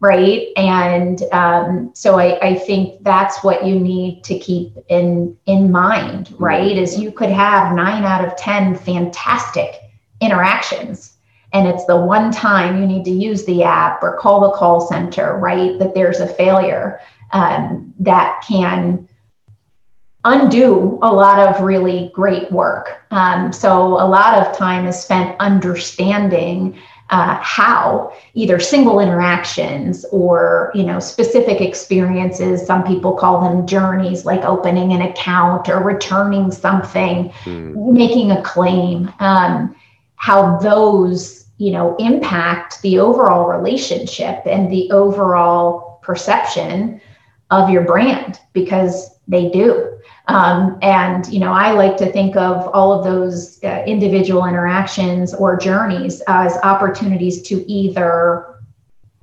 right? 0.00 0.48
And 0.56 1.22
um, 1.32 1.90
so 1.94 2.18
I, 2.18 2.38
I 2.40 2.54
think 2.54 3.02
that's 3.02 3.42
what 3.42 3.66
you 3.66 3.78
need 3.78 4.22
to 4.24 4.38
keep 4.38 4.76
in 4.88 5.36
in 5.46 5.72
mind, 5.72 6.26
mm-hmm. 6.26 6.44
right? 6.44 6.76
Is 6.76 6.98
you 6.98 7.10
could 7.10 7.30
have 7.30 7.74
nine 7.74 8.04
out 8.04 8.24
of 8.24 8.36
ten 8.36 8.76
fantastic 8.76 9.76
interactions. 10.20 11.14
And 11.52 11.66
it's 11.66 11.86
the 11.86 11.96
one 11.96 12.30
time 12.30 12.80
you 12.80 12.86
need 12.86 13.04
to 13.06 13.10
use 13.10 13.46
the 13.46 13.62
app 13.62 14.02
or 14.02 14.18
call 14.18 14.40
the 14.40 14.56
call 14.56 14.80
center, 14.82 15.38
right? 15.38 15.78
That 15.78 15.94
there's 15.94 16.20
a 16.20 16.28
failure 16.28 17.00
um, 17.32 17.94
that 17.98 18.44
can 18.46 19.08
undo 20.24 20.98
a 21.00 21.10
lot 21.10 21.38
of 21.38 21.62
really 21.62 22.10
great 22.12 22.50
work. 22.52 23.02
Um, 23.10 23.52
so 23.52 23.70
a 23.94 24.06
lot 24.06 24.34
of 24.34 24.56
time 24.56 24.86
is 24.86 25.00
spent 25.00 25.36
understanding 25.40 26.78
uh, 27.10 27.38
how 27.40 28.12
either 28.34 28.60
single 28.60 29.00
interactions 29.00 30.04
or 30.12 30.70
you 30.74 30.82
know 30.82 30.98
specific 30.98 31.60
experiences 31.60 32.66
some 32.66 32.84
people 32.84 33.14
call 33.14 33.40
them 33.40 33.66
journeys 33.66 34.24
like 34.24 34.42
opening 34.42 34.92
an 34.92 35.00
account 35.00 35.68
or 35.68 35.82
returning 35.82 36.50
something 36.50 37.30
mm. 37.44 37.92
making 37.92 38.30
a 38.30 38.42
claim 38.42 39.10
um, 39.20 39.74
how 40.16 40.58
those 40.58 41.46
you 41.56 41.72
know 41.72 41.96
impact 41.96 42.80
the 42.82 42.98
overall 42.98 43.48
relationship 43.48 44.42
and 44.44 44.70
the 44.70 44.90
overall 44.90 46.00
perception 46.02 47.00
of 47.50 47.70
your 47.70 47.82
brand 47.82 48.38
because 48.52 49.18
they 49.28 49.48
do 49.50 49.97
um, 50.28 50.78
and 50.82 51.26
you 51.28 51.40
know, 51.40 51.52
I 51.52 51.72
like 51.72 51.96
to 51.98 52.12
think 52.12 52.36
of 52.36 52.68
all 52.74 52.92
of 52.92 53.04
those 53.04 53.62
uh, 53.64 53.82
individual 53.86 54.44
interactions 54.44 55.34
or 55.34 55.56
journeys 55.56 56.22
as 56.28 56.56
opportunities 56.62 57.42
to 57.42 57.70
either 57.70 58.60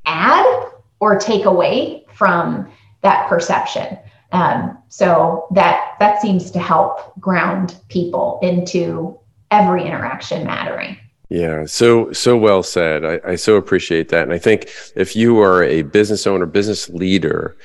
add 0.06 0.72
or 1.00 1.18
take 1.18 1.46
away 1.46 2.06
from 2.14 2.72
that 3.02 3.30
perception. 3.30 3.98
Um, 4.32 4.80
so 4.90 5.48
that 5.52 5.94
that 6.00 6.22
seems 6.22 6.50
to 6.52 6.60
help 6.60 7.18
ground 7.20 7.78
people 7.90 8.40
into 8.42 9.18
every 9.52 9.86
interaction 9.86 10.46
mattering. 10.46 10.98
Yeah, 11.30 11.66
so 11.66 12.12
so 12.14 12.36
well 12.36 12.64
said. 12.64 13.06
I, 13.06 13.20
I 13.24 13.36
so 13.36 13.58
appreciate 13.58 14.10
that, 14.10 14.24
and 14.24 14.34
I 14.34 14.40
think 14.40 14.70
if 14.96 15.16
you 15.16 15.40
are 15.40 15.64
a 15.64 15.84
business 15.84 16.26
owner, 16.26 16.48
business 16.48 16.90
leader, 16.90 17.56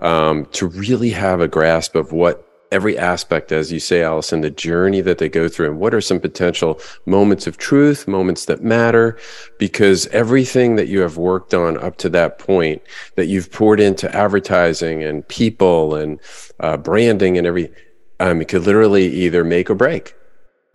um, 0.00 0.46
to 0.52 0.66
really 0.66 1.10
have 1.10 1.40
a 1.40 1.48
grasp 1.48 1.94
of 1.94 2.12
what 2.12 2.46
every 2.72 2.96
aspect, 2.96 3.52
as 3.52 3.72
you 3.72 3.80
say, 3.80 4.02
Allison, 4.02 4.40
the 4.40 4.50
journey 4.50 5.00
that 5.00 5.18
they 5.18 5.28
go 5.28 5.48
through, 5.48 5.66
and 5.66 5.78
what 5.78 5.94
are 5.94 6.00
some 6.00 6.20
potential 6.20 6.80
moments 7.06 7.46
of 7.46 7.56
truth, 7.56 8.06
moments 8.06 8.44
that 8.44 8.62
matter, 8.62 9.18
because 9.58 10.06
everything 10.08 10.76
that 10.76 10.88
you 10.88 11.00
have 11.00 11.16
worked 11.16 11.54
on 11.54 11.76
up 11.78 11.96
to 11.98 12.08
that 12.10 12.38
point, 12.38 12.82
that 13.16 13.26
you've 13.26 13.50
poured 13.50 13.80
into 13.80 14.14
advertising 14.14 15.02
and 15.02 15.26
people 15.28 15.94
and 15.94 16.20
uh, 16.60 16.76
branding 16.76 17.36
and 17.36 17.46
every, 17.46 17.72
um, 18.20 18.40
it 18.40 18.48
could 18.48 18.62
literally 18.62 19.06
either 19.06 19.44
make 19.44 19.70
or 19.70 19.74
break. 19.74 20.14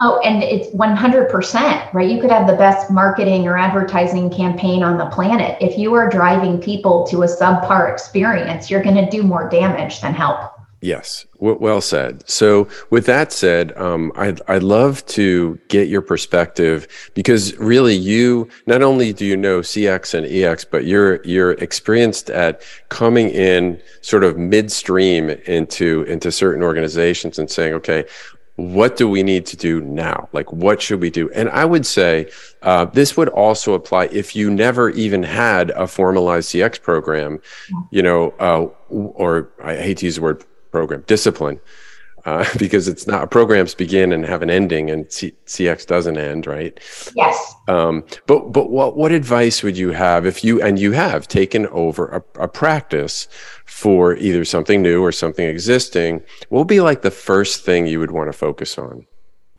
Oh, 0.02 0.20
and 0.26 0.44
it's 0.44 0.68
100%, 0.76 1.94
right? 1.94 2.10
You 2.10 2.20
could 2.20 2.30
have 2.30 2.48
the 2.48 2.58
best 2.58 2.92
marketing 2.92 3.48
or 3.48 3.58
advertising 3.58 4.30
campaign 4.30 4.84
on 4.84 4.98
the 4.98 5.06
planet. 5.06 5.58
If 5.62 5.78
you 5.78 5.94
are 5.94 6.10
driving 6.10 6.60
people 6.60 7.08
to 7.08 7.24
a 7.24 7.28
subpar 7.28 7.94
experience, 7.94 8.70
you're 8.70 8.84
going 8.84 8.98
to 8.98 9.10
do 9.10 9.24
more 9.24 9.48
damage 9.48 10.02
than 10.02 10.14
help. 10.14 10.55
Yes, 10.86 11.26
well 11.40 11.82
said. 11.82 12.30
So, 12.30 12.68
with 12.92 13.08
that 13.08 13.32
said, 13.32 13.76
um, 13.76 14.12
I'd, 14.16 14.40
I'd 14.48 14.62
love 14.62 15.04
to 15.08 15.60
get 15.68 15.88
your 15.88 16.04
perspective 16.04 16.88
because 17.16 17.58
really, 17.58 17.96
you 17.96 18.50
not 18.68 18.84
only 18.84 19.12
do 19.12 19.26
you 19.26 19.36
know 19.36 19.62
CX 19.62 20.14
and 20.14 20.28
EX, 20.28 20.64
but 20.64 20.86
you're 20.86 21.24
you're 21.24 21.54
experienced 21.54 22.30
at 22.30 22.62
coming 22.90 23.30
in 23.30 23.82
sort 24.02 24.24
of 24.24 24.38
midstream 24.38 25.32
into 25.32 26.04
into 26.04 26.32
certain 26.32 26.62
organizations 26.62 27.40
and 27.40 27.50
saying, 27.50 27.74
okay, 27.74 28.06
what 28.58 28.96
do 28.96 29.10
we 29.10 29.24
need 29.24 29.46
to 29.48 29.58
do 29.58 29.82
now? 29.82 30.30
Like, 30.34 30.52
what 30.54 30.82
should 30.82 31.02
we 31.02 31.10
do? 31.10 31.30
And 31.32 31.50
I 31.50 31.66
would 31.66 31.86
say 31.86 32.30
uh, 32.62 32.86
this 32.86 33.18
would 33.18 33.30
also 33.30 33.74
apply 33.74 34.06
if 34.06 34.36
you 34.36 34.50
never 34.50 34.92
even 34.92 35.24
had 35.24 35.72
a 35.72 35.88
formalized 35.88 36.50
CX 36.52 36.80
program, 36.82 37.42
you 37.90 38.02
know, 38.02 38.36
uh, 38.40 38.68
or 38.90 39.50
I 39.64 39.76
hate 39.76 39.98
to 39.98 40.06
use 40.06 40.16
the 40.16 40.22
word 40.22 40.46
program, 40.76 41.06
discipline, 41.08 41.58
uh, 42.26 42.46
because 42.58 42.90
it's 42.90 43.08
not 43.08 43.32
programs 43.32 43.74
begin 43.74 44.12
and 44.12 44.26
have 44.26 44.42
an 44.42 44.50
ending, 44.50 44.90
and 44.90 45.10
C- 45.10 45.36
CX 45.46 45.88
doesn't 45.88 46.18
end, 46.18 46.46
right? 46.46 46.78
Yes. 47.16 47.56
Um, 47.70 48.04
but 48.28 48.52
but 48.52 48.70
what 48.70 48.98
what 48.98 49.14
advice 49.14 49.64
would 49.64 49.78
you 49.78 49.92
have 49.92 50.26
if 50.26 50.44
you 50.44 50.62
and 50.62 50.78
you 50.78 50.92
have 50.92 51.30
taken 51.30 51.66
over 51.68 52.04
a, 52.10 52.44
a 52.44 52.48
practice 52.50 53.30
for 53.66 54.18
either 54.18 54.44
something 54.44 54.82
new 54.82 55.02
or 55.02 55.14
something 55.14 55.48
existing? 55.48 56.22
What 56.50 56.60
would 56.60 56.68
be 56.68 56.82
like 56.82 57.04
the 57.04 57.18
first 57.30 57.64
thing 57.64 57.88
you 57.88 58.00
would 58.00 58.12
want 58.12 58.28
to 58.28 58.38
focus 58.38 58.78
on? 58.78 59.08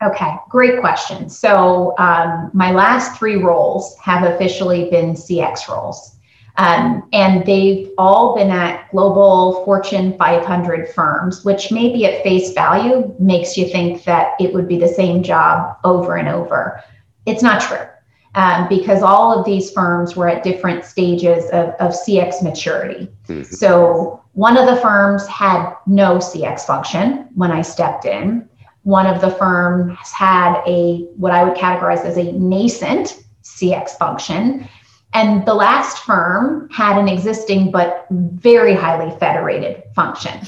Okay, 0.03 0.35
great 0.49 0.79
question. 0.79 1.27
So, 1.27 1.97
um, 1.97 2.51
my 2.53 2.71
last 2.71 3.17
three 3.17 3.37
roles 3.37 3.97
have 3.97 4.21
officially 4.31 4.91
been 4.91 5.13
CX 5.13 5.67
roles. 5.67 6.16
Um, 6.57 7.07
and 7.13 7.45
they've 7.45 7.89
all 7.99 8.35
been 8.35 8.49
at 8.49 8.89
global 8.91 9.63
Fortune 9.63 10.17
500 10.17 10.89
firms, 10.89 11.45
which 11.45 11.71
maybe 11.71 12.05
at 12.05 12.23
face 12.23 12.51
value 12.53 13.13
makes 13.19 13.55
you 13.55 13.69
think 13.69 14.03
that 14.05 14.31
it 14.39 14.53
would 14.53 14.67
be 14.67 14.79
the 14.79 14.87
same 14.87 15.21
job 15.21 15.77
over 15.83 16.15
and 16.15 16.27
over. 16.27 16.83
It's 17.27 17.43
not 17.43 17.61
true 17.61 17.85
um, 18.33 18.67
because 18.69 19.03
all 19.03 19.37
of 19.37 19.45
these 19.45 19.71
firms 19.71 20.15
were 20.15 20.27
at 20.27 20.43
different 20.43 20.83
stages 20.83 21.45
of, 21.45 21.69
of 21.79 21.91
CX 21.91 22.41
maturity. 22.41 23.07
Mm-hmm. 23.27 23.43
So 23.43 24.23
one 24.33 24.57
of 24.57 24.67
the 24.67 24.79
firms 24.81 25.27
had 25.27 25.75
no 25.85 26.17
CX 26.17 26.61
function 26.61 27.27
when 27.35 27.51
I 27.51 27.61
stepped 27.61 28.05
in. 28.05 28.47
One 28.83 29.05
of 29.05 29.21
the 29.21 29.31
firms 29.31 29.97
had 30.11 30.61
a 30.65 30.99
what 31.17 31.33
I 31.33 31.43
would 31.43 31.57
categorize 31.57 32.05
as 32.05 32.17
a 32.17 32.31
nascent 32.31 33.23
CX 33.43 33.91
function 33.97 34.67
and 35.13 35.45
the 35.45 35.53
last 35.53 35.99
firm 35.99 36.69
had 36.69 36.97
an 36.97 37.07
existing 37.07 37.71
but 37.71 38.05
very 38.11 38.73
highly 38.73 39.17
federated 39.19 39.83
function. 39.95 40.47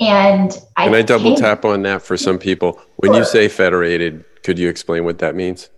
And 0.00 0.56
I 0.76 0.84
can 0.84 0.94
I 0.94 1.02
double 1.02 1.36
tap 1.36 1.64
on 1.64 1.82
that 1.82 2.02
for 2.02 2.16
some 2.16 2.38
people? 2.38 2.80
When 2.96 3.12
sure. 3.12 3.20
you 3.20 3.24
say 3.24 3.48
federated, 3.48 4.24
could 4.44 4.58
you 4.58 4.68
explain 4.68 5.04
what 5.04 5.18
that 5.18 5.34
means? 5.34 5.70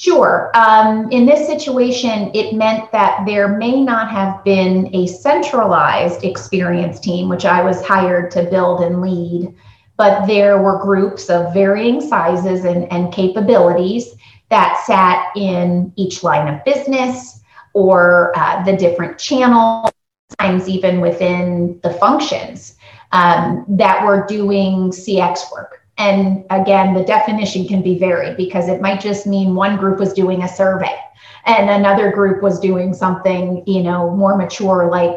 Sure. 0.00 0.50
Um, 0.54 1.10
in 1.12 1.26
this 1.26 1.46
situation, 1.46 2.30
it 2.32 2.54
meant 2.54 2.90
that 2.90 3.26
there 3.26 3.48
may 3.58 3.82
not 3.82 4.10
have 4.10 4.42
been 4.44 4.88
a 4.94 5.06
centralized 5.06 6.24
experience 6.24 6.98
team, 7.00 7.28
which 7.28 7.44
I 7.44 7.62
was 7.62 7.84
hired 7.84 8.30
to 8.30 8.44
build 8.44 8.80
and 8.80 9.02
lead, 9.02 9.54
but 9.98 10.26
there 10.26 10.56
were 10.62 10.78
groups 10.78 11.28
of 11.28 11.52
varying 11.52 12.00
sizes 12.00 12.64
and, 12.64 12.90
and 12.90 13.12
capabilities 13.12 14.14
that 14.48 14.82
sat 14.86 15.36
in 15.36 15.92
each 15.96 16.22
line 16.22 16.48
of 16.48 16.64
business, 16.64 17.39
or 17.72 18.32
uh, 18.36 18.62
the 18.64 18.76
different 18.76 19.18
channels, 19.18 19.90
times 20.38 20.68
even 20.68 21.00
within 21.00 21.78
the 21.82 21.92
functions 21.94 22.76
um, 23.12 23.64
that 23.68 24.04
were 24.04 24.26
doing 24.26 24.90
CX 24.90 25.50
work. 25.52 25.84
And 25.98 26.44
again, 26.50 26.94
the 26.94 27.04
definition 27.04 27.66
can 27.68 27.82
be 27.82 27.98
varied 27.98 28.36
because 28.36 28.68
it 28.68 28.80
might 28.80 29.00
just 29.00 29.26
mean 29.26 29.54
one 29.54 29.76
group 29.76 29.98
was 29.98 30.12
doing 30.14 30.42
a 30.42 30.48
survey 30.48 30.96
and 31.44 31.70
another 31.70 32.10
group 32.10 32.42
was 32.42 32.60
doing 32.60 32.94
something, 32.94 33.62
you 33.66 33.82
know, 33.82 34.14
more 34.14 34.36
mature, 34.36 34.90
like 34.90 35.14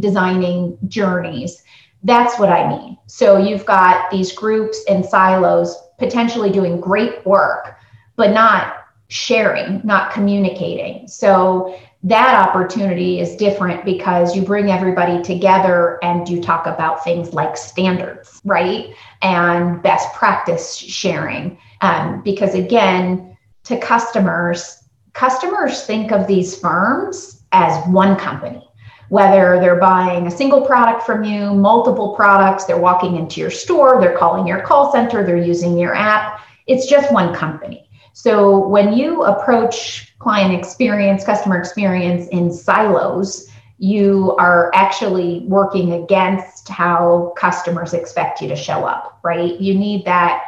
designing 0.00 0.76
journeys. 0.88 1.62
That's 2.02 2.38
what 2.38 2.48
I 2.48 2.68
mean. 2.68 2.98
So 3.06 3.38
you've 3.38 3.66
got 3.66 4.10
these 4.10 4.32
groups 4.32 4.82
and 4.88 5.04
silos 5.04 5.76
potentially 5.98 6.50
doing 6.50 6.80
great 6.80 7.24
work, 7.26 7.76
but 8.16 8.32
not 8.32 8.74
sharing, 9.08 9.80
not 9.84 10.12
communicating. 10.12 11.06
So 11.08 11.78
that 12.02 12.48
opportunity 12.48 13.20
is 13.20 13.36
different 13.36 13.84
because 13.84 14.34
you 14.34 14.42
bring 14.42 14.70
everybody 14.70 15.22
together 15.22 15.98
and 16.02 16.26
you 16.28 16.40
talk 16.40 16.66
about 16.66 17.04
things 17.04 17.34
like 17.34 17.58
standards, 17.58 18.40
right? 18.44 18.94
And 19.20 19.82
best 19.82 20.12
practice 20.14 20.76
sharing. 20.76 21.58
Um, 21.82 22.22
because 22.22 22.54
again, 22.54 23.36
to 23.64 23.78
customers, 23.78 24.82
customers 25.12 25.84
think 25.84 26.10
of 26.10 26.26
these 26.26 26.58
firms 26.58 27.42
as 27.52 27.86
one 27.88 28.16
company. 28.16 28.66
Whether 29.10 29.58
they're 29.60 29.80
buying 29.80 30.26
a 30.26 30.30
single 30.30 30.64
product 30.64 31.02
from 31.02 31.24
you, 31.24 31.52
multiple 31.52 32.14
products, 32.14 32.64
they're 32.64 32.78
walking 32.78 33.16
into 33.16 33.40
your 33.40 33.50
store, 33.50 34.00
they're 34.00 34.16
calling 34.16 34.46
your 34.46 34.62
call 34.62 34.92
center, 34.92 35.26
they're 35.26 35.36
using 35.36 35.76
your 35.76 35.94
app, 35.94 36.40
it's 36.66 36.86
just 36.86 37.12
one 37.12 37.34
company. 37.34 37.89
So 38.22 38.68
when 38.68 38.92
you 38.92 39.22
approach 39.22 40.14
client 40.18 40.52
experience, 40.52 41.24
customer 41.24 41.58
experience 41.58 42.28
in 42.28 42.52
silos, 42.52 43.48
you 43.78 44.36
are 44.36 44.70
actually 44.74 45.46
working 45.48 45.92
against 45.92 46.68
how 46.68 47.32
customers 47.38 47.94
expect 47.94 48.42
you 48.42 48.48
to 48.48 48.56
show 48.56 48.84
up, 48.84 49.20
right? 49.24 49.58
You 49.58 49.72
need 49.72 50.04
that 50.04 50.44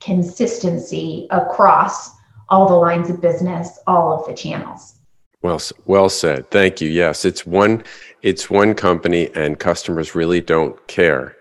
consistency 0.00 1.26
across 1.30 2.08
all 2.48 2.66
the 2.66 2.74
lines 2.74 3.10
of 3.10 3.20
business, 3.20 3.78
all 3.86 4.18
of 4.18 4.26
the 4.26 4.32
channels. 4.32 4.94
Well, 5.42 5.60
well 5.84 6.08
said. 6.08 6.50
Thank 6.50 6.80
you. 6.80 6.88
Yes, 6.88 7.26
it's 7.26 7.44
one, 7.44 7.84
it's 8.22 8.48
one 8.48 8.72
company, 8.72 9.28
and 9.34 9.58
customers 9.58 10.14
really 10.14 10.40
don't 10.40 10.74
care. 10.86 11.36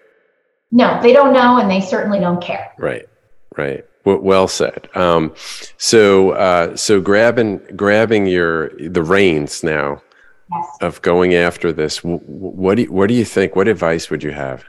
No, 0.73 1.01
they 1.01 1.13
don't 1.13 1.31
know, 1.31 1.57
and 1.57 1.71
they 1.71 1.79
certainly 1.79 2.19
don't 2.19 2.43
care. 2.43 2.73
Right, 2.77 3.07
right. 3.55 3.85
Well 4.05 4.47
said. 4.47 4.89
Um, 4.95 5.33
so, 5.77 6.31
uh, 6.31 6.75
so 6.75 7.01
grabbing 7.01 7.57
grabbing 7.75 8.25
your 8.25 8.69
the 8.79 9.03
reins 9.03 9.63
now 9.63 10.01
yes. 10.51 10.77
of 10.81 11.01
going 11.01 11.33
after 11.33 11.71
this. 11.71 11.97
What 12.03 12.75
do 12.75 12.83
you, 12.83 12.91
what 12.91 13.07
do 13.07 13.13
you 13.13 13.25
think? 13.25 13.55
What 13.55 13.67
advice 13.67 14.09
would 14.09 14.23
you 14.23 14.31
have? 14.31 14.65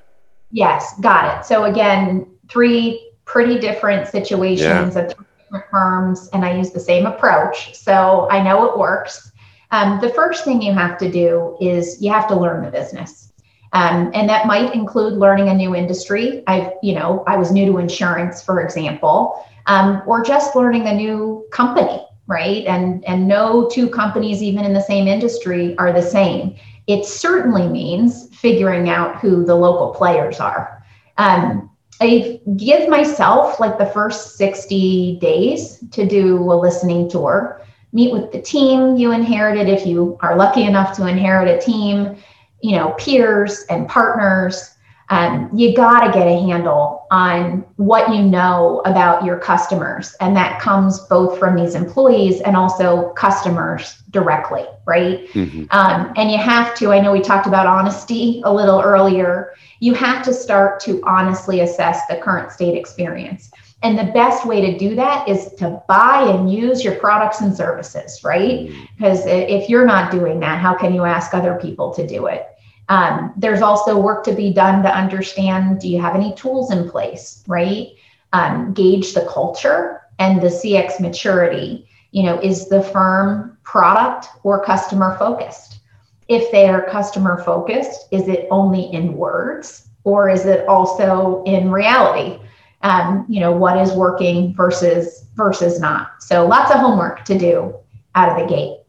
Yes, 0.51 0.99
got 1.01 1.38
it. 1.38 1.47
So 1.47 1.64
again, 1.64 2.27
three 2.49 3.12
pretty 3.25 3.59
different 3.59 4.09
situations 4.09 4.61
yeah. 4.97 5.03
of 5.03 5.09
different 5.09 5.66
firms, 5.71 6.29
and 6.33 6.45
I 6.45 6.57
use 6.57 6.73
the 6.73 6.81
same 6.81 7.07
approach. 7.07 7.75
So 7.75 8.29
I 8.31 8.43
know 8.43 8.64
it 8.64 8.79
works. 8.79 9.31
Um, 9.71 10.01
the 10.01 10.09
first 10.11 10.45
thing 10.45 10.61
you 10.61 10.73
have 10.73 10.99
to 10.99 11.11
do 11.11 11.57
is 11.61 12.03
you 12.03 12.11
have 12.12 12.27
to 12.29 12.35
learn 12.35 12.64
the 12.64 12.71
business. 12.71 13.30
Um, 13.72 14.11
and 14.14 14.28
that 14.28 14.46
might 14.46 14.74
include 14.74 15.14
learning 15.14 15.48
a 15.48 15.54
new 15.54 15.74
industry. 15.74 16.42
I've, 16.46 16.72
you 16.83 16.94
know, 16.94 17.22
I 17.26 17.37
was 17.37 17.52
new 17.52 17.66
to 17.66 17.78
insurance, 17.78 18.42
for 18.42 18.61
example, 18.61 19.46
um, 19.66 20.02
or 20.06 20.24
just 20.24 20.56
learning 20.56 20.87
a 20.87 20.94
new 20.94 21.46
company, 21.52 22.04
right? 22.26 22.64
And 22.66 23.04
and 23.04 23.28
no 23.28 23.68
two 23.68 23.88
companies, 23.88 24.42
even 24.42 24.64
in 24.64 24.72
the 24.72 24.83
same 24.83 25.06
industry, 25.06 25.78
are 25.78 25.92
the 25.92 26.02
same. 26.02 26.56
It 26.88 27.04
certainly 27.04 27.68
means 27.68 28.28
figuring 28.35 28.88
out 28.88 29.20
who 29.20 29.44
the 29.44 29.54
local 29.54 29.94
players 29.94 30.40
are. 30.40 30.83
Um, 31.18 31.70
I 32.00 32.40
give 32.56 32.88
myself 32.88 33.61
like 33.61 33.78
the 33.78 33.87
first 33.87 34.37
60 34.37 35.18
days 35.20 35.85
to 35.90 36.06
do 36.06 36.38
a 36.50 36.54
listening 36.54 37.11
tour, 37.11 37.62
meet 37.92 38.12
with 38.12 38.33
the 38.33 38.40
team 38.40 38.96
you 38.96 39.12
inherited 39.12 39.68
if 39.68 39.87
you 39.87 40.18
are 40.22 40.37
lucky 40.37 40.64
enough 40.64 40.96
to 40.96 41.06
inherit 41.06 41.48
a 41.48 41.64
team 41.64 42.16
you 42.62 42.77
know 42.77 42.90
peers 42.99 43.64
and 43.68 43.88
partners 43.88 44.77
um, 45.11 45.51
you 45.53 45.75
got 45.75 46.07
to 46.07 46.12
get 46.12 46.29
a 46.29 46.40
handle 46.40 47.09
on 47.11 47.64
what 47.77 48.14
you 48.14 48.23
know 48.23 48.81
about 48.85 49.25
your 49.25 49.38
customers. 49.38 50.14
And 50.20 50.37
that 50.37 50.61
comes 50.61 51.01
both 51.01 51.37
from 51.37 51.57
these 51.57 51.75
employees 51.75 52.40
and 52.42 52.57
also 52.57 53.11
customers 53.14 54.03
directly, 54.11 54.64
right? 54.87 55.27
Mm-hmm. 55.33 55.64
Um, 55.70 56.12
and 56.16 56.31
you 56.31 56.38
have 56.38 56.77
to, 56.77 56.92
I 56.92 57.01
know 57.01 57.11
we 57.11 57.20
talked 57.20 57.49
about 57.49 57.66
honesty 57.66 58.40
a 58.44 58.55
little 58.55 58.81
earlier, 58.81 59.53
you 59.81 59.94
have 59.94 60.25
to 60.27 60.33
start 60.33 60.79
to 60.81 61.03
honestly 61.05 61.61
assess 61.61 62.07
the 62.07 62.16
current 62.18 62.53
state 62.53 62.77
experience. 62.77 63.51
And 63.83 63.99
the 63.99 64.12
best 64.12 64.46
way 64.46 64.61
to 64.61 64.79
do 64.79 64.94
that 64.94 65.29
is 65.29 65.55
to 65.55 65.83
buy 65.88 66.23
and 66.23 66.53
use 66.53 66.85
your 66.85 66.94
products 66.96 67.40
and 67.40 67.57
services, 67.57 68.23
right? 68.23 68.61
Mm-hmm. 68.61 68.85
Because 68.96 69.27
if 69.27 69.68
you're 69.68 69.87
not 69.87 70.12
doing 70.12 70.38
that, 70.40 70.61
how 70.61 70.75
can 70.75 70.94
you 70.94 71.05
ask 71.05 71.35
other 71.35 71.59
people 71.61 71.92
to 71.94 72.07
do 72.07 72.27
it? 72.27 72.46
Um, 72.90 73.33
there's 73.37 73.62
also 73.62 73.96
work 73.96 74.24
to 74.24 74.33
be 74.33 74.53
done 74.53 74.83
to 74.83 74.94
understand 74.94 75.81
do 75.81 75.88
you 75.88 76.00
have 76.00 76.16
any 76.16 76.35
tools 76.35 76.72
in 76.72 76.90
place, 76.90 77.44
right? 77.46 77.87
Um, 78.33 78.74
gauge 78.74 79.14
the 79.14 79.26
culture 79.33 80.03
and 80.18 80.42
the 80.42 80.48
CX 80.48 81.00
maturity. 81.00 81.88
You 82.11 82.24
know, 82.24 82.40
is 82.40 82.68
the 82.68 82.83
firm 82.83 83.57
product 83.62 84.26
or 84.42 84.64
customer 84.64 85.16
focused? 85.18 85.79
If 86.26 86.50
they 86.50 86.68
are 86.68 86.83
customer 86.90 87.42
focused, 87.44 88.09
is 88.11 88.26
it 88.26 88.48
only 88.50 88.92
in 88.92 89.16
words 89.16 89.88
or 90.03 90.29
is 90.29 90.44
it 90.44 90.66
also 90.66 91.44
in 91.44 91.70
reality? 91.70 92.42
Um, 92.83 93.24
you 93.29 93.38
know, 93.38 93.53
what 93.53 93.79
is 93.79 93.92
working 93.92 94.53
versus 94.55 95.26
versus 95.37 95.79
not. 95.79 96.22
So 96.22 96.44
lots 96.44 96.72
of 96.72 96.79
homework 96.81 97.24
to 97.26 97.38
do 97.38 97.72
out 98.16 98.31
of 98.31 98.48
the 98.48 98.53
gate. 98.53 98.80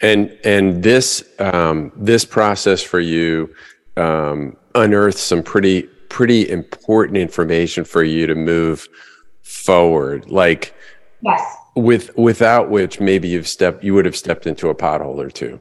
And 0.00 0.36
and 0.44 0.82
this 0.82 1.24
um, 1.38 1.92
this 1.96 2.24
process 2.24 2.82
for 2.82 3.00
you 3.00 3.54
um, 3.96 4.56
unearthed 4.74 5.18
some 5.18 5.42
pretty 5.42 5.82
pretty 6.08 6.48
important 6.48 7.16
information 7.16 7.84
for 7.84 8.02
you 8.02 8.26
to 8.26 8.34
move 8.34 8.88
forward. 9.42 10.30
Like 10.30 10.74
yes, 11.20 11.56
with 11.74 12.16
without 12.16 12.70
which 12.70 13.00
maybe 13.00 13.28
you've 13.28 13.48
stepped 13.48 13.82
you 13.82 13.94
would 13.94 14.04
have 14.04 14.16
stepped 14.16 14.46
into 14.46 14.68
a 14.68 14.74
pothole 14.74 15.18
or 15.18 15.30
two. 15.30 15.60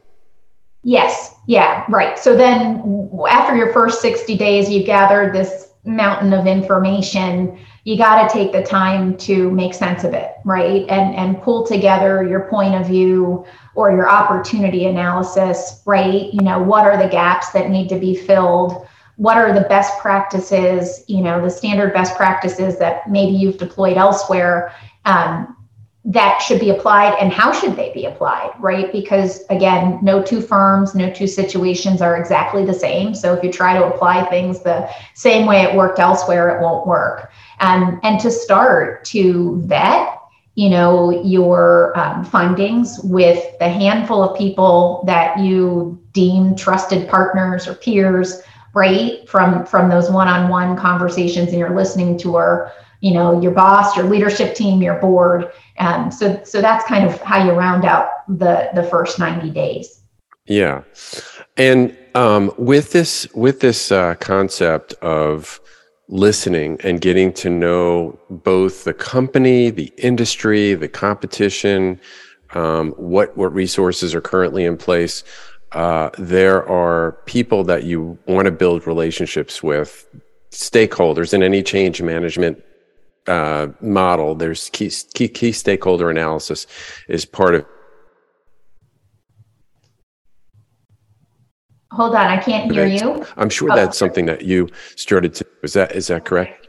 Yes. 0.83 1.35
Yeah. 1.47 1.85
Right. 1.89 2.17
So 2.17 2.35
then 2.35 3.09
after 3.29 3.55
your 3.55 3.71
first 3.71 4.01
60 4.01 4.35
days, 4.37 4.69
you've 4.69 4.85
gathered 4.85 5.33
this 5.33 5.71
mountain 5.85 6.33
of 6.33 6.47
information 6.47 7.59
you 7.83 7.97
got 7.97 8.27
to 8.27 8.33
take 8.33 8.51
the 8.51 8.61
time 8.61 9.17
to 9.17 9.49
make 9.51 9.73
sense 9.73 10.03
of 10.03 10.13
it 10.13 10.31
right? 10.43 10.85
And 10.89 11.15
and 11.15 11.41
pull 11.41 11.65
together 11.65 12.23
your 12.23 12.41
point 12.47 12.75
of 12.75 12.87
view 12.87 13.45
or 13.75 13.91
your 13.91 14.09
opportunity 14.09 14.85
analysis 14.85 15.81
right? 15.85 16.33
You 16.33 16.41
know 16.41 16.59
what 16.61 16.85
are 16.85 16.97
the 16.97 17.09
gaps 17.09 17.51
that 17.51 17.69
need 17.69 17.89
to 17.89 17.99
be 17.99 18.15
filled? 18.15 18.87
What 19.17 19.37
are 19.37 19.53
the 19.53 19.61
best 19.61 19.99
practices 19.99 21.03
you 21.07 21.21
know 21.21 21.41
the 21.41 21.49
standard 21.49 21.93
best 21.93 22.15
practices 22.15 22.77
that 22.79 23.09
maybe 23.09 23.31
you've 23.31 23.57
deployed 23.57 23.97
elsewhere 23.97 24.73
um, 25.05 25.57
that 26.03 26.39
should 26.39 26.59
be 26.59 26.71
applied 26.71 27.15
and 27.19 27.31
how 27.31 27.51
should 27.51 27.75
they 27.75 27.93
be 27.93 28.05
applied 28.05 28.51
right? 28.59 28.91
Because 28.91 29.43
again 29.49 29.99
no 30.03 30.21
two 30.21 30.41
firms 30.41 30.93
no 30.93 31.11
two 31.11 31.27
situations 31.27 32.01
are 32.01 32.17
exactly 32.17 32.63
the 32.63 32.73
same. 32.73 33.15
So 33.15 33.33
if 33.33 33.43
you 33.43 33.51
try 33.51 33.73
to 33.77 33.85
apply 33.85 34.25
things 34.29 34.61
the 34.61 34.89
same 35.15 35.47
way 35.47 35.61
it 35.61 35.75
worked 35.75 35.99
elsewhere 35.99 36.55
it 36.55 36.61
won't 36.61 36.85
work 36.85 37.31
um, 37.61 37.99
and 38.03 38.19
to 38.19 38.29
start 38.29 39.05
to 39.05 39.61
vet 39.61 40.17
you 40.55 40.69
know 40.69 41.23
your 41.23 41.97
um, 41.97 42.25
findings 42.25 42.99
with 43.03 43.57
the 43.59 43.69
handful 43.69 44.21
of 44.21 44.37
people 44.37 45.03
that 45.07 45.39
you 45.39 45.97
deem 46.11 46.55
trusted 46.55 47.07
partners 47.07 47.67
or 47.67 47.75
peers 47.75 48.41
right 48.73 49.27
from 49.29 49.65
from 49.65 49.89
those 49.89 50.11
one-on-one 50.11 50.75
conversations 50.75 51.49
and 51.49 51.57
you're 51.57 51.75
listening 51.75 52.17
to 52.17 52.35
or 52.35 52.71
you 52.99 53.13
know 53.13 53.39
your 53.41 53.51
boss 53.51 53.95
your 53.95 54.05
leadership 54.05 54.55
team 54.55 54.81
your 54.81 54.99
board. 54.99 55.51
Um, 55.79 56.11
so 56.11 56.41
so 56.43 56.61
that's 56.61 56.85
kind 56.85 57.05
of 57.05 57.19
how 57.21 57.45
you 57.45 57.51
round 57.51 57.85
out 57.85 58.09
the 58.27 58.69
the 58.73 58.83
first 58.83 59.19
90 59.19 59.49
days. 59.51 60.01
Yeah. 60.45 60.83
And 61.57 61.97
um, 62.13 62.53
with 62.57 62.91
this 62.91 63.27
with 63.33 63.61
this 63.61 63.91
uh, 63.91 64.15
concept 64.15 64.93
of 64.95 65.61
listening 66.11 66.77
and 66.83 67.01
getting 67.01 67.33
to 67.33 67.49
know 67.49 68.17
both 68.29 68.83
the 68.83 68.93
company 68.93 69.69
the 69.69 69.91
industry 69.97 70.73
the 70.73 70.87
competition 70.87 71.99
um, 72.53 72.91
what 72.91 73.35
what 73.37 73.53
resources 73.53 74.13
are 74.13 74.21
currently 74.21 74.65
in 74.65 74.77
place 74.77 75.23
uh, 75.71 76.09
there 76.17 76.67
are 76.67 77.13
people 77.25 77.63
that 77.63 77.83
you 77.83 78.19
want 78.27 78.45
to 78.45 78.51
build 78.51 78.85
relationships 78.85 79.63
with 79.63 80.05
stakeholders 80.51 81.33
in 81.33 81.41
any 81.41 81.63
change 81.63 82.01
management 82.01 82.61
uh, 83.27 83.67
model, 83.81 84.35
there's 84.35 84.69
key, 84.71 84.91
key, 85.13 85.27
key 85.27 85.51
stakeholder 85.51 86.09
analysis 86.09 86.67
is 87.07 87.25
part 87.25 87.55
of. 87.55 87.65
Hold 91.91 92.15
on, 92.15 92.27
I 92.27 92.37
can't 92.37 92.71
hear 92.71 92.85
you. 92.85 93.25
I'm 93.37 93.49
sure 93.49 93.71
oh. 93.71 93.75
that's 93.75 93.97
something 93.97 94.25
that 94.25 94.43
you 94.43 94.69
started 94.95 95.33
to. 95.35 95.45
Is 95.63 95.73
that 95.73 95.93
is 95.93 96.07
that 96.07 96.25
correct? 96.25 96.67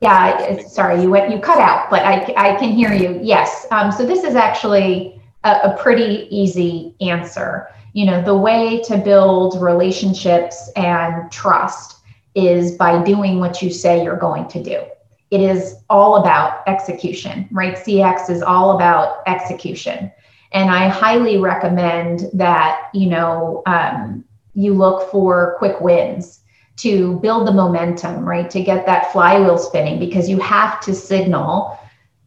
Yeah, 0.00 0.66
sorry, 0.66 1.02
you 1.02 1.10
went 1.10 1.30
you 1.30 1.38
cut 1.38 1.58
out, 1.58 1.90
but 1.90 2.02
I 2.02 2.34
I 2.36 2.56
can 2.56 2.72
hear 2.72 2.92
you. 2.92 3.20
Yes. 3.22 3.66
Um, 3.70 3.92
so 3.92 4.06
this 4.06 4.24
is 4.24 4.34
actually 4.34 5.20
a, 5.44 5.50
a 5.64 5.76
pretty 5.78 6.26
easy 6.34 6.94
answer. 7.00 7.68
You 7.92 8.06
know, 8.06 8.22
the 8.22 8.36
way 8.36 8.82
to 8.84 8.96
build 8.96 9.60
relationships 9.62 10.70
and 10.74 11.30
trust 11.30 11.98
is 12.34 12.72
by 12.72 13.02
doing 13.04 13.38
what 13.38 13.62
you 13.62 13.70
say 13.70 14.02
you're 14.02 14.16
going 14.16 14.48
to 14.48 14.62
do 14.62 14.84
it 15.30 15.40
is 15.40 15.76
all 15.90 16.16
about 16.16 16.62
execution, 16.66 17.48
right? 17.50 17.76
CX 17.76 18.30
is 18.30 18.42
all 18.42 18.76
about 18.76 19.22
execution. 19.26 20.12
And 20.52 20.70
I 20.70 20.88
highly 20.88 21.38
recommend 21.38 22.30
that, 22.34 22.88
you 22.94 23.08
know, 23.08 23.62
um, 23.66 24.24
you 24.54 24.74
look 24.74 25.10
for 25.10 25.56
quick 25.58 25.80
wins 25.80 26.40
to 26.76 27.18
build 27.20 27.46
the 27.46 27.52
momentum, 27.52 28.24
right? 28.24 28.50
To 28.50 28.62
get 28.62 28.86
that 28.86 29.12
flywheel 29.12 29.58
spinning 29.58 29.98
because 29.98 30.28
you 30.28 30.38
have 30.40 30.80
to 30.80 30.94
signal 30.94 31.78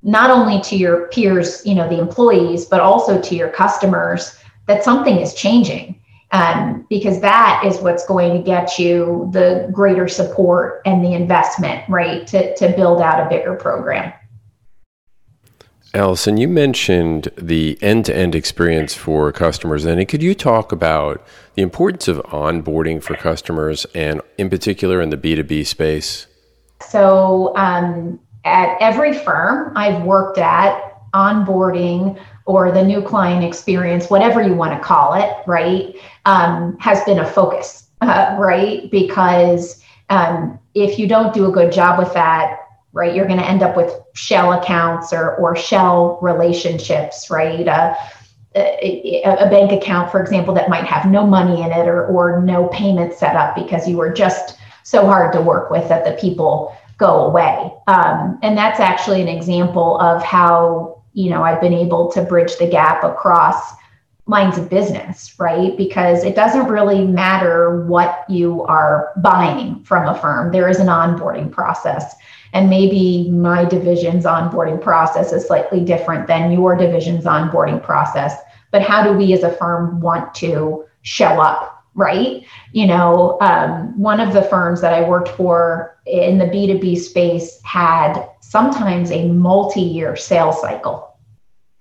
not 0.03 0.29
only 0.29 0.61
to 0.61 0.77
your 0.77 1.07
peers, 1.07 1.61
you 1.65 1.75
know, 1.75 1.89
the 1.89 1.99
employees, 1.99 2.65
but 2.65 2.79
also 2.79 3.21
to 3.21 3.35
your 3.35 3.49
customers 3.49 4.37
that 4.67 4.83
something 4.83 5.17
is 5.17 5.33
changing 5.33 5.99
um, 6.31 6.85
because 6.89 7.21
that 7.21 7.63
is 7.65 7.79
what's 7.79 8.05
going 8.05 8.37
to 8.37 8.43
get 8.43 8.77
you 8.77 9.29
the 9.33 9.69
greater 9.71 10.07
support 10.07 10.81
and 10.85 11.03
the 11.03 11.13
investment, 11.13 11.83
right, 11.89 12.27
to, 12.27 12.55
to 12.55 12.69
build 12.69 13.01
out 13.01 13.25
a 13.25 13.29
bigger 13.29 13.55
program. 13.55 14.13
Allison, 15.93 16.37
you 16.37 16.47
mentioned 16.47 17.29
the 17.37 17.77
end 17.81 18.05
to 18.05 18.15
end 18.15 18.35
experience 18.35 18.93
for 18.93 19.31
customers. 19.31 19.85
And 19.85 20.05
could 20.07 20.21
you 20.21 20.35
talk 20.35 20.71
about 20.71 21.25
the 21.55 21.61
importance 21.61 22.07
of 22.07 22.17
onboarding 22.25 23.01
for 23.01 23.15
customers 23.15 23.85
and, 23.95 24.21
in 24.37 24.49
particular, 24.49 25.01
in 25.01 25.09
the 25.09 25.17
B2B 25.17 25.65
space? 25.65 26.27
So, 26.87 27.55
um, 27.55 28.19
at 28.45 28.77
every 28.79 29.13
firm 29.13 29.75
I've 29.75 30.03
worked 30.03 30.37
at, 30.37 30.83
onboarding 31.13 32.19
or 32.45 32.71
the 32.71 32.83
new 32.83 33.01
client 33.01 33.43
experience, 33.43 34.09
whatever 34.09 34.41
you 34.41 34.53
want 34.53 34.73
to 34.73 34.79
call 34.79 35.13
it, 35.15 35.33
right, 35.47 35.95
um, 36.25 36.77
has 36.79 37.03
been 37.03 37.19
a 37.19 37.25
focus, 37.25 37.87
uh, 38.01 38.35
right? 38.39 38.89
Because 38.91 39.83
um, 40.09 40.59
if 40.75 40.99
you 40.99 41.07
don't 41.07 41.33
do 41.33 41.49
a 41.49 41.51
good 41.51 41.71
job 41.71 41.99
with 41.99 42.13
that, 42.13 42.59
right, 42.97 43.15
you're 43.15 43.27
going 43.27 43.39
to 43.39 43.47
end 43.47 43.63
up 43.63 43.77
with 43.77 43.93
shell 44.13 44.53
accounts 44.53 45.13
or, 45.13 45.35
or 45.35 45.55
shell 45.55 46.19
relationships, 46.21 47.29
right? 47.29 47.67
Uh, 47.67 47.95
a, 48.55 49.21
a, 49.23 49.49
bank 49.49 49.71
account, 49.71 50.11
for 50.11 50.19
example, 50.19 50.53
that 50.55 50.67
might 50.67 50.85
have 50.85 51.09
no 51.09 51.27
money 51.27 51.61
in 51.61 51.71
it 51.71 51.87
or, 51.87 52.07
or 52.07 52.41
no 52.41 52.67
payment 52.69 53.13
set 53.13 53.35
up 53.35 53.55
because 53.55 53.87
you 53.87 53.97
were 53.97 54.11
just 54.11 54.57
so 54.83 55.05
hard 55.05 55.31
to 55.33 55.41
work 55.41 55.69
with 55.69 55.87
that 55.89 56.03
the 56.05 56.13
people 56.13 56.75
go 56.97 57.25
away. 57.25 57.71
Um, 57.85 58.39
and 58.41 58.57
that's 58.57 58.79
actually 58.79 59.21
an 59.21 59.27
example 59.27 59.99
of 59.99 60.23
how 60.23 60.97
you 61.17 61.31
know 61.31 61.41
i've 61.41 61.59
been 61.59 61.73
able 61.73 62.11
to 62.11 62.21
bridge 62.21 62.57
the 62.57 62.67
gap 62.67 63.03
across 63.03 63.73
lines 64.27 64.57
of 64.57 64.69
business 64.69 65.33
right? 65.39 65.75
Because 65.77 66.23
it 66.23 66.35
doesn't 66.35 66.67
really 66.67 67.05
matter 67.05 67.85
what 67.85 68.25
you 68.29 68.63
are 68.63 69.11
buying 69.17 69.83
from 69.83 70.07
a 70.07 70.19
firm. 70.19 70.51
There 70.51 70.69
is 70.69 70.79
an 70.79 70.87
onboarding 70.87 71.51
process. 71.51 72.15
And 72.53 72.69
maybe 72.69 73.29
my 73.29 73.65
division's 73.65 74.25
onboarding 74.25 74.81
process 74.81 75.31
is 75.31 75.45
slightly 75.45 75.83
different 75.83 76.27
than 76.27 76.51
your 76.51 76.75
division's 76.75 77.25
onboarding 77.25 77.83
process. 77.83 78.35
But 78.71 78.81
how 78.81 79.03
do 79.03 79.17
we 79.17 79.33
as 79.33 79.43
a 79.43 79.51
firm 79.51 80.01
want 80.01 80.33
to 80.35 80.85
show 81.01 81.39
up 81.41 81.73
right? 81.93 82.45
You 82.73 82.85
know 82.85 83.39
um, 83.41 83.99
one 83.99 84.19
of 84.19 84.31
the 84.31 84.43
firms 84.43 84.81
that 84.81 84.93
i 84.93 85.01
worked 85.01 85.29
for 85.29 85.97
in 86.05 86.37
the 86.37 86.45
b2b 86.45 86.95
space 86.97 87.59
had 87.63 88.23
sometimes 88.39 89.09
a 89.09 89.27
multi-year 89.29 90.15
sales 90.15 90.61
cycle 90.61 91.06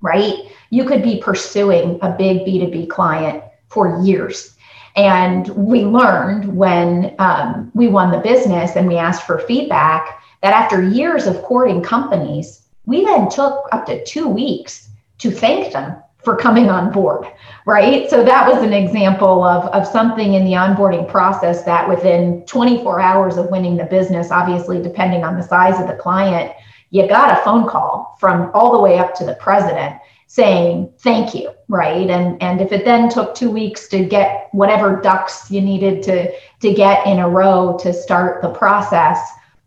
right? 0.00 0.34
You 0.70 0.84
could 0.84 1.02
be 1.02 1.20
pursuing 1.20 1.98
a 2.02 2.10
big 2.10 2.46
B2B 2.46 2.88
client 2.88 3.42
for 3.68 4.02
years. 4.02 4.56
And 4.96 5.48
we 5.48 5.84
learned 5.84 6.56
when 6.56 7.14
um, 7.18 7.70
we 7.74 7.88
won 7.88 8.10
the 8.10 8.18
business 8.18 8.76
and 8.76 8.88
we 8.88 8.96
asked 8.96 9.26
for 9.26 9.38
feedback 9.40 10.22
that 10.42 10.54
after 10.54 10.82
years 10.82 11.26
of 11.26 11.42
courting 11.42 11.82
companies, 11.82 12.62
we 12.86 13.04
then 13.04 13.28
took 13.28 13.68
up 13.72 13.84
to 13.86 14.04
two 14.04 14.28
weeks 14.28 14.88
to 15.18 15.30
thank 15.30 15.72
them 15.72 15.96
for 16.26 16.36
coming 16.36 16.70
on 16.70 16.90
board, 16.90 17.26
right? 17.66 18.10
So 18.10 18.24
that 18.24 18.48
was 18.52 18.62
an 18.62 18.72
example 18.72 19.44
of, 19.44 19.66
of 19.66 19.86
something 19.86 20.34
in 20.34 20.44
the 20.44 20.52
onboarding 20.52 21.08
process 21.08 21.62
that 21.64 21.88
within 21.88 22.44
24 22.46 23.00
hours 23.00 23.36
of 23.36 23.48
winning 23.50 23.76
the 23.76 23.84
business, 23.84 24.32
obviously, 24.32 24.82
depending 24.82 25.24
on 25.24 25.36
the 25.36 25.42
size 25.42 25.80
of 25.80 25.86
the 25.86 25.94
client, 25.94 26.52
you 26.90 27.06
got 27.08 27.38
a 27.38 27.42
phone 27.42 27.68
call 27.68 28.16
from 28.20 28.50
all 28.54 28.72
the 28.72 28.80
way 28.80 28.98
up 28.98 29.14
to 29.14 29.24
the 29.24 29.34
president 29.34 29.96
saying 30.26 30.92
thank 30.98 31.34
you 31.34 31.50
right? 31.68 32.08
And 32.08 32.40
and 32.42 32.60
if 32.60 32.72
it 32.72 32.84
then 32.84 33.08
took 33.08 33.34
two 33.34 33.50
weeks 33.50 33.88
to 33.88 34.04
get 34.04 34.48
whatever 34.52 35.00
ducks 35.00 35.50
you 35.50 35.60
needed 35.60 36.02
to 36.04 36.32
to 36.60 36.74
get 36.74 37.06
in 37.06 37.18
a 37.18 37.28
row 37.28 37.76
to 37.82 37.92
start 37.92 38.42
the 38.42 38.50
process 38.50 39.18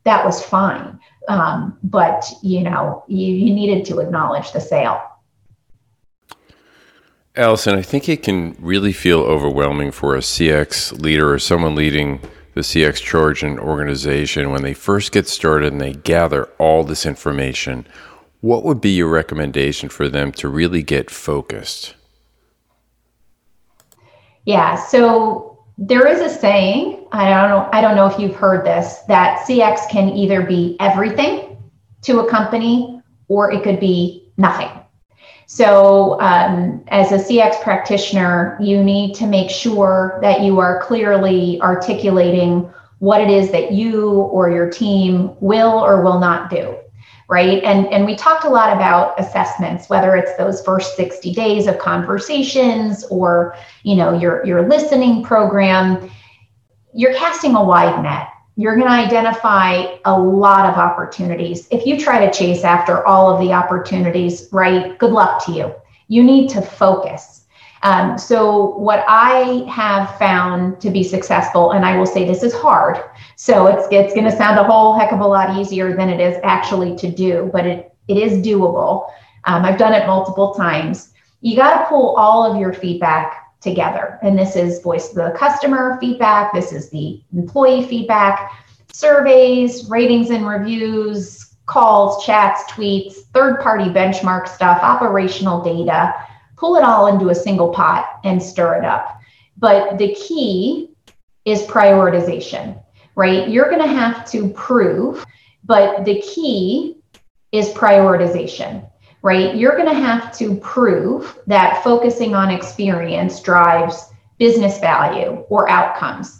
that 0.05 0.25
was 0.25 0.43
fine. 0.43 0.99
Um, 1.27 1.77
but 1.83 2.25
you 2.41 2.61
know 2.61 3.03
you, 3.07 3.33
you 3.33 3.53
needed 3.53 3.85
to 3.85 3.99
acknowledge 3.99 4.51
the 4.51 4.61
sale. 4.61 5.01
Allison, 7.35 7.75
I 7.75 7.81
think 7.81 8.09
it 8.09 8.23
can 8.23 8.55
really 8.59 8.91
feel 8.91 9.19
overwhelming 9.19 9.91
for 9.91 10.15
a 10.15 10.19
CX 10.19 10.99
leader 10.99 11.31
or 11.31 11.39
someone 11.39 11.75
leading 11.75 12.21
the 12.59 12.63
CX 12.63 13.01
charge 13.01 13.41
in 13.41 13.53
an 13.53 13.59
organization 13.59 14.51
when 14.51 14.63
they 14.63 14.73
first 14.73 15.13
get 15.13 15.29
started 15.29 15.71
and 15.71 15.79
they 15.79 15.93
gather 15.93 16.43
all 16.57 16.83
this 16.83 17.05
information. 17.05 17.87
What 18.41 18.65
would 18.65 18.81
be 18.81 18.89
your 18.89 19.07
recommendation 19.07 19.87
for 19.87 20.09
them 20.09 20.33
to 20.33 20.49
really 20.49 20.83
get 20.83 21.09
focused? 21.09 21.95
Yeah, 24.45 24.75
so 24.75 25.63
there 25.77 26.05
is 26.05 26.19
a 26.19 26.27
saying, 26.27 27.07
I 27.13 27.29
don't 27.29 27.49
know, 27.49 27.69
I 27.71 27.79
don't 27.79 27.95
know 27.95 28.07
if 28.07 28.19
you've 28.19 28.35
heard 28.35 28.65
this, 28.65 28.99
that 29.07 29.39
CX 29.47 29.89
can 29.89 30.09
either 30.09 30.41
be 30.41 30.75
everything 30.81 31.57
to 32.01 32.19
a 32.19 32.29
company 32.29 33.01
or 33.29 33.53
it 33.53 33.63
could 33.63 33.79
be 33.79 34.29
nothing. 34.35 34.69
So, 35.51 36.21
um, 36.21 36.83
as 36.89 37.11
a 37.11 37.15
CX 37.15 37.63
practitioner, 37.63 38.55
you 38.61 38.83
need 38.83 39.15
to 39.15 39.25
make 39.25 39.49
sure 39.49 40.19
that 40.21 40.41
you 40.41 40.59
are 40.59 40.79
clearly 40.83 41.59
articulating 41.59 42.71
what 42.99 43.19
it 43.19 43.31
is 43.31 43.49
that 43.49 43.71
you 43.71 44.11
or 44.11 44.51
your 44.51 44.69
team 44.69 45.35
will 45.39 45.83
or 45.83 46.03
will 46.03 46.19
not 46.19 46.51
do 46.51 46.77
right? 47.31 47.63
And 47.63 47.85
and 47.93 48.07
we 48.07 48.15
talked 48.15 48.43
a 48.43 48.49
lot 48.49 48.75
about 48.75 49.19
assessments 49.19 49.87
whether 49.87 50.15
it's 50.15 50.35
those 50.37 50.63
first 50.63 50.95
60 50.95 51.31
days 51.33 51.67
of 51.67 51.77
conversations 51.77 53.03
or 53.11 53.55
you 53.83 53.95
know 53.95 54.17
your 54.17 54.43
your 54.47 54.67
listening 54.67 55.23
program. 55.23 56.09
You're 56.93 57.13
casting 57.13 57.55
a 57.55 57.63
wide 57.63 58.01
net 58.01 58.29
you're 58.59 58.75
going 58.75 58.87
to 58.87 58.93
identify 58.93 59.85
a 60.03 60.19
lot 60.19 60.65
of 60.69 60.75
opportunities 60.75 61.67
if 61.71 61.85
you 61.85 61.97
try 61.97 62.25
to 62.25 62.31
chase 62.31 62.65
after 62.65 63.05
all 63.07 63.33
of 63.33 63.39
the 63.39 63.53
opportunities 63.53 64.49
right 64.51 64.97
good 64.97 65.11
luck 65.11 65.43
to 65.45 65.53
you 65.53 65.73
you 66.09 66.21
need 66.21 66.49
to 66.49 66.61
focus 66.61 67.39
um, 67.81 68.17
so, 68.17 68.77
what 68.77 69.05
I 69.07 69.63
have 69.69 70.17
found 70.17 70.81
to 70.81 70.89
be 70.89 71.01
successful, 71.01 71.71
and 71.71 71.85
I 71.85 71.97
will 71.97 72.05
say 72.05 72.25
this 72.25 72.43
is 72.43 72.53
hard, 72.53 72.97
so 73.37 73.67
it's 73.67 73.87
it's 73.89 74.13
going 74.13 74.29
to 74.29 74.35
sound 74.35 74.59
a 74.59 74.65
whole 74.65 74.99
heck 74.99 75.13
of 75.13 75.21
a 75.21 75.27
lot 75.27 75.57
easier 75.57 75.95
than 75.95 76.09
it 76.09 76.19
is 76.19 76.37
actually 76.43 76.97
to 76.97 77.09
do, 77.09 77.49
but 77.53 77.65
it 77.65 77.93
it 78.09 78.17
is 78.17 78.45
doable. 78.45 79.09
Um, 79.45 79.63
I've 79.63 79.77
done 79.77 79.93
it 79.93 80.07
multiple 80.07 80.53
times. 80.53 81.13
You 81.39 81.55
got 81.55 81.79
to 81.79 81.85
pull 81.87 82.17
all 82.17 82.51
of 82.51 82.59
your 82.59 82.73
feedback 82.73 83.38
together, 83.61 84.19
and 84.21 84.37
this 84.37 84.55
is 84.55 84.81
voice 84.81 85.09
of 85.09 85.15
the 85.15 85.37
customer 85.37 85.97
feedback. 85.99 86.53
This 86.53 86.71
is 86.71 86.89
the 86.89 87.21
employee 87.33 87.85
feedback, 87.85 88.51
surveys, 88.93 89.89
ratings 89.89 90.29
and 90.29 90.47
reviews, 90.47 91.55
calls, 91.65 92.25
chats, 92.25 92.63
tweets, 92.71 93.15
third 93.33 93.61
party 93.61 93.85
benchmark 93.85 94.47
stuff, 94.47 94.81
operational 94.81 95.61
data 95.61 96.13
pull 96.59 96.75
it 96.75 96.83
all 96.83 97.07
into 97.07 97.29
a 97.29 97.35
single 97.35 97.69
pot 97.69 98.19
and 98.25 98.43
stir 98.43 98.75
it 98.75 98.85
up. 98.85 99.21
But 99.57 99.97
the 99.97 100.13
key 100.13 100.91
is 101.45 101.61
prioritization, 101.63 102.81
right? 103.15 103.47
You're 103.47 103.69
going 103.69 103.81
to 103.81 103.87
have 103.87 104.29
to 104.31 104.49
prove, 104.49 105.25
but 105.63 106.03
the 106.03 106.21
key 106.21 106.97
is 107.51 107.69
prioritization, 107.69 108.88
right? 109.21 109.55
You're 109.55 109.75
going 109.75 109.89
to 109.89 109.93
have 109.93 110.35
to 110.37 110.55
prove 110.57 111.37
that 111.47 111.83
focusing 111.83 112.35
on 112.35 112.49
experience 112.49 113.41
drives 113.41 114.05
business 114.37 114.79
value 114.79 115.45
or 115.49 115.69
outcomes. 115.69 116.39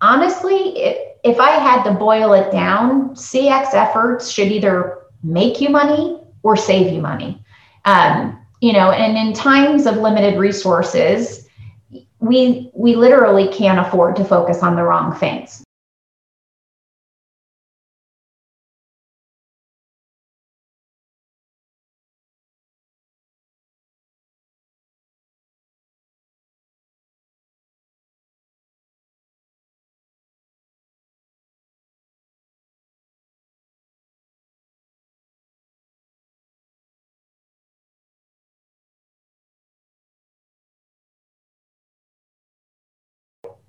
Honestly, 0.00 0.96
if 1.24 1.40
I 1.40 1.50
had 1.50 1.82
to 1.84 1.92
boil 1.92 2.32
it 2.32 2.50
down, 2.50 3.10
CX 3.10 3.74
efforts 3.74 4.30
should 4.30 4.50
either 4.52 4.98
make 5.22 5.60
you 5.60 5.68
money 5.68 6.20
or 6.42 6.56
save 6.56 6.92
you 6.92 7.00
money. 7.00 7.44
Um, 7.84 8.38
you 8.60 8.72
know 8.72 8.90
and 8.90 9.16
in 9.16 9.32
times 9.32 9.86
of 9.86 9.96
limited 9.96 10.38
resources 10.38 11.48
we 12.20 12.70
we 12.74 12.96
literally 12.96 13.48
can't 13.48 13.78
afford 13.78 14.16
to 14.16 14.24
focus 14.24 14.62
on 14.62 14.74
the 14.76 14.82
wrong 14.82 15.14
things 15.14 15.64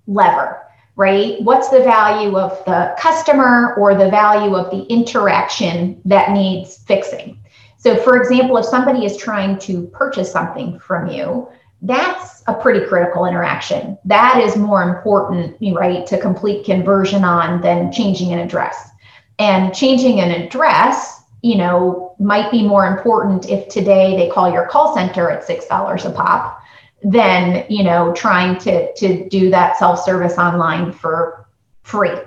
lever, 0.10 0.62
right? 0.95 1.41
What's 1.43 1.69
the 1.69 1.80
value 1.80 2.38
of 2.38 2.63
the 2.65 2.95
customer 3.00 3.76
or 3.76 3.95
the 3.95 4.10
value 4.10 4.56
of 4.56 4.69
the 4.72 4.84
interaction 4.91 6.02
that 6.04 6.32
needs 6.32 6.78
fixing? 6.80 7.39
So, 7.78 7.95
for 7.95 8.17
example, 8.17 8.58
if 8.58 8.65
somebody 8.65 9.06
is 9.06 9.15
trying 9.15 9.58
to 9.60 9.88
purchase 9.88 10.30
something 10.30 10.80
from 10.80 11.08
you, 11.08 11.48
that's 11.82 12.43
a 12.48 12.54
pretty 12.54 12.86
critical 12.86 13.26
interaction. 13.26 13.98
That 14.04 14.41
is 14.43 14.58
more 14.58 14.84
important, 14.84 15.56
right, 15.74 16.06
to 16.08 16.19
complete 16.19 16.65
conversion 16.65 17.24
on 17.24 17.62
than 17.62 17.91
changing 17.93 18.34
an 18.34 18.39
address. 18.39 18.89
And 19.38 19.74
changing 19.74 20.19
an 20.19 20.32
address, 20.32 21.24
you 21.41 21.56
know, 21.56 22.15
might 22.19 22.52
be 22.52 22.67
more 22.67 22.86
important 22.86 23.48
if 23.48 23.69
today 23.69 24.17
they 24.17 24.30
call 24.30 24.52
your 24.52 24.67
call 24.67 24.93
center 24.93 25.30
at 25.30 25.48
$6 25.48 26.06
a 26.06 26.12
pop 26.12 26.59
than 27.03 27.65
you 27.69 27.83
know 27.83 28.13
trying 28.13 28.57
to 28.57 28.93
to 28.93 29.27
do 29.29 29.49
that 29.49 29.77
self-service 29.77 30.38
online 30.38 30.91
for 30.91 31.47
free 31.83 32.17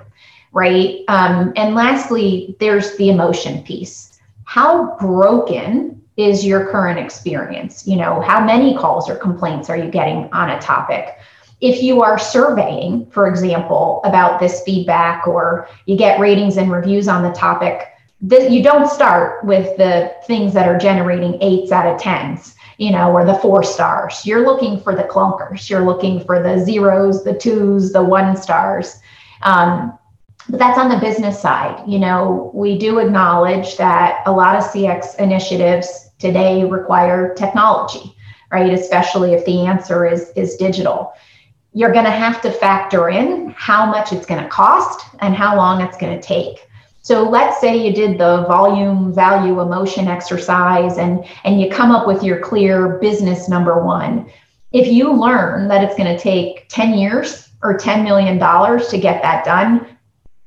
right? 0.53 0.99
Um, 1.07 1.51
and 1.55 1.75
lastly 1.75 2.55
there's 2.59 2.95
the 2.97 3.09
emotion 3.09 3.63
piece. 3.63 4.19
How 4.45 4.95
broken 4.97 6.01
is 6.15 6.45
your 6.45 6.67
current 6.67 6.99
experience? 6.99 7.87
You 7.87 7.97
know 7.97 8.21
how 8.21 8.45
many 8.45 8.77
calls 8.77 9.09
or 9.09 9.15
complaints 9.15 9.69
are 9.69 9.77
you 9.77 9.89
getting 9.89 10.31
on 10.31 10.51
a 10.51 10.61
topic? 10.61 11.17
If 11.59 11.81
you 11.81 12.01
are 12.03 12.19
surveying 12.19 13.09
for 13.09 13.27
example 13.27 14.01
about 14.05 14.39
this 14.39 14.61
feedback 14.63 15.27
or 15.27 15.67
you 15.85 15.97
get 15.97 16.19
ratings 16.19 16.57
and 16.57 16.71
reviews 16.71 17.07
on 17.07 17.23
the 17.23 17.31
topic 17.31 17.87
that 18.21 18.51
you 18.51 18.63
don't 18.63 18.89
start 18.89 19.43
with 19.43 19.75
the 19.77 20.13
things 20.27 20.53
that 20.53 20.67
are 20.67 20.77
generating 20.77 21.41
eights 21.41 21.71
out 21.71 21.87
of 21.87 21.99
tens 21.99 22.55
you 22.77 22.91
know, 22.91 23.11
or 23.11 23.25
the 23.25 23.35
four 23.35 23.63
stars. 23.63 24.25
You're 24.25 24.45
looking 24.45 24.79
for 24.79 24.95
the 24.95 25.03
clunkers. 25.03 25.69
You're 25.69 25.85
looking 25.85 26.23
for 26.23 26.41
the 26.41 26.63
zeros, 26.63 27.23
the 27.23 27.33
twos, 27.33 27.91
the 27.91 28.03
one 28.03 28.35
stars. 28.35 28.99
Um, 29.41 29.97
but 30.49 30.59
that's 30.59 30.77
on 30.77 30.89
the 30.89 30.97
business 30.97 31.41
side. 31.41 31.83
You 31.87 31.99
know, 31.99 32.51
we 32.53 32.77
do 32.77 32.99
acknowledge 32.99 33.77
that 33.77 34.23
a 34.25 34.31
lot 34.31 34.55
of 34.55 34.63
CX 34.63 35.17
initiatives 35.19 36.09
today 36.19 36.65
require 36.65 37.33
technology, 37.35 38.15
right? 38.51 38.73
Especially 38.73 39.33
if 39.33 39.45
the 39.45 39.65
answer 39.65 40.05
is 40.05 40.31
is 40.35 40.55
digital. 40.57 41.13
You're 41.73 41.91
going 41.91 42.05
to 42.05 42.11
have 42.11 42.41
to 42.41 42.51
factor 42.51 43.09
in 43.09 43.53
how 43.57 43.85
much 43.85 44.11
it's 44.11 44.25
going 44.25 44.43
to 44.43 44.49
cost 44.49 45.05
and 45.21 45.33
how 45.33 45.55
long 45.55 45.81
it's 45.81 45.97
going 45.97 46.19
to 46.19 46.25
take. 46.25 46.67
So 47.03 47.29
let's 47.29 47.59
say 47.59 47.85
you 47.85 47.93
did 47.93 48.17
the 48.17 48.45
volume, 48.47 49.13
value, 49.13 49.59
emotion 49.59 50.07
exercise 50.07 50.97
and, 50.97 51.25
and 51.43 51.59
you 51.59 51.69
come 51.69 51.91
up 51.91 52.07
with 52.07 52.23
your 52.23 52.39
clear 52.39 52.97
business 52.99 53.49
number 53.49 53.83
one. 53.83 54.31
If 54.71 54.87
you 54.87 55.11
learn 55.11 55.67
that 55.67 55.83
it's 55.83 55.97
going 55.97 56.15
to 56.15 56.21
take 56.21 56.65
10 56.69 56.93
years 56.93 57.49
or 57.61 57.77
$10 57.77 58.05
million 58.05 58.39
to 58.39 58.97
get 58.97 59.21
that 59.21 59.43
done, 59.43 59.97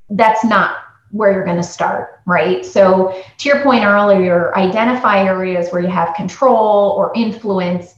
that's 0.09 0.45
not 0.45 0.79
where 1.11 1.31
you're 1.31 1.45
going 1.45 1.59
to 1.59 1.63
start, 1.63 2.23
right? 2.25 2.65
So, 2.65 3.23
to 3.37 3.49
your 3.49 3.63
point 3.63 3.85
earlier, 3.85 4.57
identify 4.57 5.25
areas 5.25 5.71
where 5.71 5.83
you 5.83 5.89
have 5.89 6.17
control 6.17 6.93
or 6.93 7.13
influence, 7.15 7.95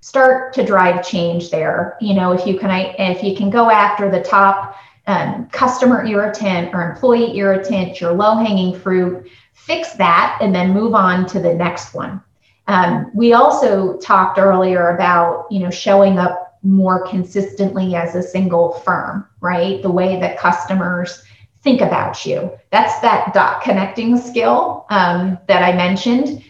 start 0.00 0.52
to 0.54 0.64
drive 0.64 1.06
change 1.06 1.50
there. 1.50 1.96
You 2.00 2.14
know, 2.14 2.32
if 2.32 2.46
you 2.46 2.58
can, 2.58 2.70
if 2.98 3.22
you 3.22 3.34
can 3.34 3.48
go 3.48 3.70
after 3.70 4.10
the 4.10 4.22
top 4.22 4.76
um, 5.06 5.48
customer 5.48 6.04
irritant 6.04 6.74
or 6.74 6.90
employee 6.90 7.36
irritant, 7.36 8.00
your 8.00 8.12
low 8.12 8.36
hanging 8.36 8.78
fruit, 8.78 9.28
fix 9.52 9.94
that, 9.94 10.38
and 10.40 10.54
then 10.54 10.72
move 10.72 10.94
on 10.94 11.26
to 11.26 11.40
the 11.40 11.54
next 11.54 11.94
one. 11.94 12.22
Um, 12.68 13.10
we 13.14 13.32
also 13.32 13.98
talked 13.98 14.38
earlier 14.38 14.90
about 14.94 15.46
you 15.50 15.60
know 15.60 15.70
showing 15.70 16.18
up 16.18 16.58
more 16.62 17.06
consistently 17.06 17.96
as 17.96 18.14
a 18.14 18.22
single 18.22 18.74
firm, 18.80 19.26
right? 19.40 19.82
The 19.82 19.90
way 19.90 20.20
that 20.20 20.38
customers 20.38 21.24
think 21.62 21.80
about 21.80 22.24
you. 22.24 22.52
That's 22.70 23.00
that 23.00 23.32
dot 23.34 23.62
connecting 23.62 24.16
skill 24.16 24.86
um, 24.90 25.38
that 25.48 25.62
I 25.62 25.76
mentioned. 25.76 26.44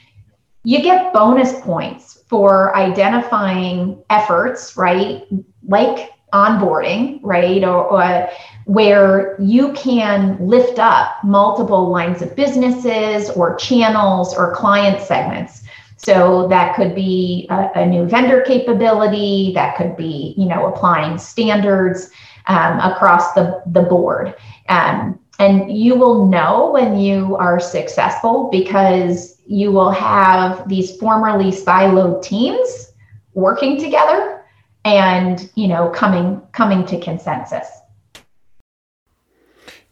You 0.64 0.82
get 0.82 1.12
bonus 1.12 1.58
points 1.60 2.22
for 2.28 2.74
identifying 2.76 4.02
efforts, 4.10 4.76
right? 4.76 5.24
Like 5.66 6.10
onboarding, 6.32 7.20
right? 7.22 7.62
Or, 7.62 7.84
or, 7.84 8.28
where 8.66 9.36
you 9.40 9.72
can 9.72 10.38
lift 10.40 10.78
up 10.78 11.16
multiple 11.24 11.90
lines 11.90 12.22
of 12.22 12.34
businesses 12.36 13.28
or 13.30 13.56
channels 13.56 14.36
or 14.36 14.54
client 14.54 15.00
segments. 15.00 15.64
So 15.96 16.48
that 16.48 16.76
could 16.76 16.94
be 16.94 17.46
a, 17.50 17.70
a 17.74 17.86
new 17.86 18.06
vendor 18.06 18.42
capability, 18.42 19.52
that 19.54 19.76
could 19.76 19.96
be, 19.96 20.34
you 20.36 20.46
know, 20.46 20.66
applying 20.66 21.18
standards 21.18 22.10
um, 22.46 22.78
across 22.80 23.32
the, 23.34 23.62
the 23.66 23.82
board. 23.82 24.34
Um, 24.68 25.18
and 25.38 25.76
you 25.76 25.96
will 25.96 26.26
know 26.26 26.70
when 26.70 26.98
you 26.98 27.36
are 27.36 27.58
successful 27.58 28.48
because 28.50 29.40
you 29.46 29.72
will 29.72 29.90
have 29.90 30.68
these 30.68 30.96
formerly 30.98 31.50
siloed 31.50 32.22
teams 32.22 32.92
working 33.34 33.78
together 33.78 34.41
and 34.84 35.50
you 35.54 35.68
know 35.68 35.88
coming 35.90 36.40
coming 36.52 36.84
to 36.84 36.98
consensus 37.00 37.68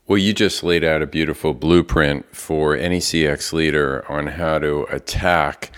well 0.07 0.19
you 0.19 0.33
just 0.33 0.63
laid 0.63 0.85
out 0.85 1.03
a 1.03 1.07
beautiful 1.07 1.55
blueprint 1.55 2.25
for 2.35 2.77
any 2.77 2.99
cx 2.99 3.53
leader 3.53 4.05
on 4.11 4.27
how 4.27 4.59
to 4.59 4.87
attack 4.91 5.71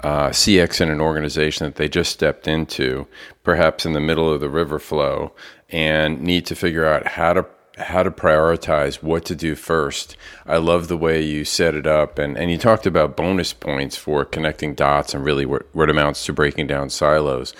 uh, 0.00 0.28
CX 0.28 0.80
in 0.80 0.90
an 0.90 1.00
organization 1.00 1.66
that 1.66 1.74
they 1.74 1.88
just 1.88 2.12
stepped 2.12 2.46
into, 2.46 3.06
perhaps 3.42 3.84
in 3.84 3.94
the 3.94 4.00
middle 4.00 4.32
of 4.32 4.40
the 4.40 4.48
river 4.48 4.78
flow, 4.78 5.32
and 5.70 6.20
need 6.20 6.46
to 6.46 6.54
figure 6.54 6.86
out 6.86 7.06
how 7.06 7.32
to 7.32 7.46
how 7.78 8.02
to 8.02 8.10
prioritize 8.10 9.02
what 9.04 9.24
to 9.24 9.36
do 9.36 9.54
first. 9.54 10.16
I 10.46 10.56
love 10.56 10.88
the 10.88 10.96
way 10.96 11.22
you 11.22 11.44
set 11.44 11.76
it 11.76 11.86
up, 11.86 12.18
and, 12.18 12.36
and 12.36 12.50
you 12.50 12.58
talked 12.58 12.86
about 12.86 13.16
bonus 13.16 13.52
points 13.52 13.96
for 13.96 14.24
connecting 14.24 14.74
dots 14.74 15.14
and 15.14 15.24
really 15.24 15.46
what, 15.46 15.66
what 15.72 15.88
amounts 15.88 16.26
to 16.26 16.32
breaking 16.32 16.66
down 16.66 16.90
silos. 16.90 17.54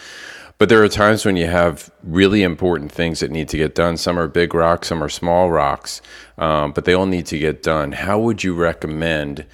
But 0.59 0.69
there 0.69 0.83
are 0.83 0.89
times 0.89 1.25
when 1.25 1.37
you 1.37 1.47
have 1.47 1.89
really 2.03 2.43
important 2.43 2.91
things 2.91 3.21
that 3.21 3.31
need 3.31 3.49
to 3.51 3.57
get 3.57 3.77
done. 3.77 3.97
Some 3.97 4.19
are 4.19 4.27
big 4.27 4.55
rocks, 4.55 4.89
some 4.89 5.03
are 5.03 5.09
small 5.09 5.53
rocks, 5.53 6.03
um, 6.37 6.73
but 6.73 6.85
they 6.85 6.95
all 6.95 7.07
need 7.07 7.27
to 7.27 7.39
get 7.39 7.63
done. 7.63 7.93
How 7.93 8.19
would 8.19 8.43
you 8.43 8.55
recommend 8.55 9.47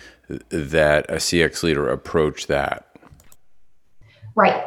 that 0.49 1.05
a 1.11 1.17
CX 1.17 1.63
leader 1.63 1.91
approach 1.91 2.47
that? 2.47 2.89
Right. 4.35 4.65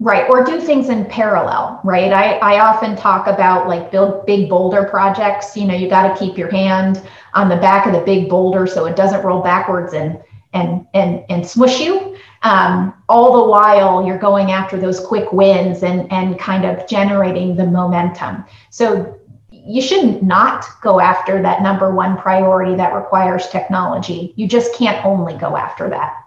Right. 0.00 0.28
Or 0.28 0.42
do 0.42 0.60
things 0.60 0.88
in 0.88 1.04
parallel, 1.04 1.80
right? 1.84 2.12
I, 2.12 2.38
I 2.38 2.60
often 2.60 2.96
talk 2.96 3.26
about 3.26 3.68
like 3.68 3.92
build 3.92 4.26
big 4.26 4.48
boulder 4.48 4.84
projects. 4.84 5.56
You 5.56 5.66
know, 5.66 5.74
you 5.74 5.88
got 5.88 6.12
to 6.12 6.18
keep 6.18 6.36
your 6.36 6.50
hand 6.50 7.02
on 7.34 7.48
the 7.48 7.56
back 7.56 7.86
of 7.86 7.92
the 7.92 8.00
big 8.00 8.28
boulder 8.28 8.66
so 8.66 8.86
it 8.86 8.96
doesn't 8.96 9.22
roll 9.22 9.42
backwards 9.42 9.92
and 9.92 10.20
and 10.54 10.86
and 10.94 11.24
and 11.28 11.46
smush 11.46 11.80
you. 11.80 12.16
Um, 12.44 12.94
all 13.08 13.42
the 13.42 13.50
while 13.50 14.06
you're 14.06 14.18
going 14.18 14.52
after 14.52 14.76
those 14.76 15.00
quick 15.00 15.32
wins 15.32 15.82
and 15.82 16.10
and 16.12 16.38
kind 16.38 16.64
of 16.64 16.86
generating 16.86 17.56
the 17.56 17.66
momentum. 17.66 18.44
So 18.70 19.18
you 19.50 19.80
shouldn't 19.80 20.22
not 20.22 20.66
go 20.82 21.00
after 21.00 21.40
that 21.40 21.62
number 21.62 21.94
one 21.94 22.18
priority 22.18 22.74
that 22.76 22.94
requires 22.94 23.48
technology. 23.48 24.34
You 24.36 24.46
just 24.46 24.74
can't 24.74 25.04
only 25.06 25.34
go 25.34 25.56
after 25.56 25.88
that. 25.88 26.20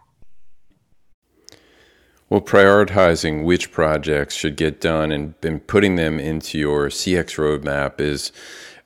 Well, 2.30 2.42
prioritizing 2.42 3.46
which 3.46 3.72
projects 3.72 4.36
should 4.36 4.58
get 4.58 4.82
done 4.82 5.12
and, 5.12 5.34
and 5.44 5.66
putting 5.66 5.96
them 5.96 6.20
into 6.20 6.58
your 6.58 6.90
CX 6.90 7.38
roadmap 7.38 8.02
is 8.02 8.34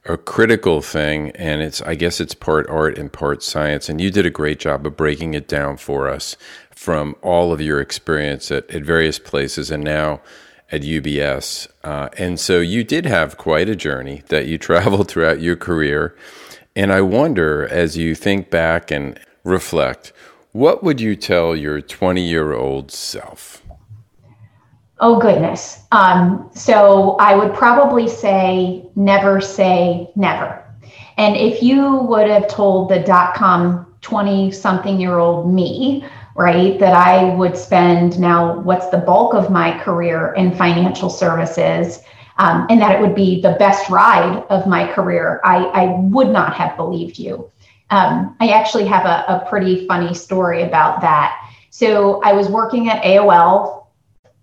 a 0.05 0.17
critical 0.17 0.81
thing. 0.81 1.31
And 1.31 1.61
it's, 1.61 1.81
I 1.81 1.95
guess 1.95 2.19
it's 2.19 2.33
part 2.33 2.67
art 2.69 2.97
and 2.97 3.11
part 3.11 3.43
science. 3.43 3.89
And 3.89 4.01
you 4.01 4.11
did 4.11 4.25
a 4.25 4.31
great 4.31 4.59
job 4.59 4.85
of 4.85 4.97
breaking 4.97 5.33
it 5.33 5.47
down 5.47 5.77
for 5.77 6.09
us 6.09 6.37
from 6.71 7.15
all 7.21 7.53
of 7.53 7.61
your 7.61 7.79
experience 7.79 8.51
at, 8.51 8.69
at 8.71 8.83
various 8.83 9.19
places 9.19 9.69
and 9.69 9.83
now 9.83 10.21
at 10.71 10.81
UBS. 10.81 11.67
Uh, 11.83 12.09
and 12.17 12.39
so 12.39 12.59
you 12.59 12.83
did 12.83 13.05
have 13.05 13.37
quite 13.37 13.69
a 13.69 13.75
journey 13.75 14.23
that 14.29 14.47
you 14.47 14.57
traveled 14.57 15.07
throughout 15.07 15.41
your 15.41 15.55
career. 15.55 16.15
And 16.75 16.91
I 16.91 17.01
wonder, 17.01 17.67
as 17.67 17.97
you 17.97 18.15
think 18.15 18.49
back 18.49 18.91
and 18.91 19.19
reflect, 19.43 20.13
what 20.53 20.83
would 20.83 21.01
you 21.01 21.15
tell 21.15 21.55
your 21.55 21.81
20 21.81 22.21
year 22.21 22.53
old 22.53 22.91
self? 22.91 23.61
Oh, 25.03 25.19
goodness. 25.19 25.83
Um, 25.91 26.49
so 26.53 27.15
I 27.19 27.35
would 27.35 27.55
probably 27.55 28.07
say 28.07 28.85
never 28.95 29.41
say 29.41 30.11
never. 30.15 30.63
And 31.17 31.35
if 31.35 31.63
you 31.63 31.97
would 32.03 32.29
have 32.29 32.47
told 32.47 32.89
the 32.89 32.99
dot 32.99 33.33
com 33.33 33.87
20 34.01 34.51
something 34.51 34.99
year 34.99 35.17
old 35.17 35.51
me, 35.51 36.05
right? 36.35 36.79
That 36.79 36.93
I 36.93 37.33
would 37.35 37.57
spend 37.57 38.19
now 38.19 38.59
what's 38.59 38.89
the 38.89 38.99
bulk 38.99 39.33
of 39.33 39.49
my 39.49 39.77
career 39.79 40.33
in 40.37 40.53
financial 40.53 41.09
services, 41.09 41.99
um, 42.37 42.67
and 42.69 42.79
that 42.81 42.95
it 42.95 43.01
would 43.01 43.15
be 43.15 43.41
the 43.41 43.55
best 43.59 43.89
ride 43.89 44.43
of 44.49 44.67
my 44.67 44.87
career, 44.91 45.41
I, 45.43 45.65
I 45.65 45.85
would 45.99 46.29
not 46.29 46.53
have 46.53 46.77
believed 46.77 47.17
you. 47.19 47.51
Um, 47.89 48.35
I 48.39 48.49
actually 48.49 48.85
have 48.85 49.05
a, 49.05 49.25
a 49.27 49.45
pretty 49.49 49.85
funny 49.87 50.13
story 50.13 50.63
about 50.63 51.01
that. 51.01 51.35
So 51.71 52.21
I 52.23 52.33
was 52.33 52.47
working 52.49 52.89
at 52.89 53.03
AOL. 53.03 53.80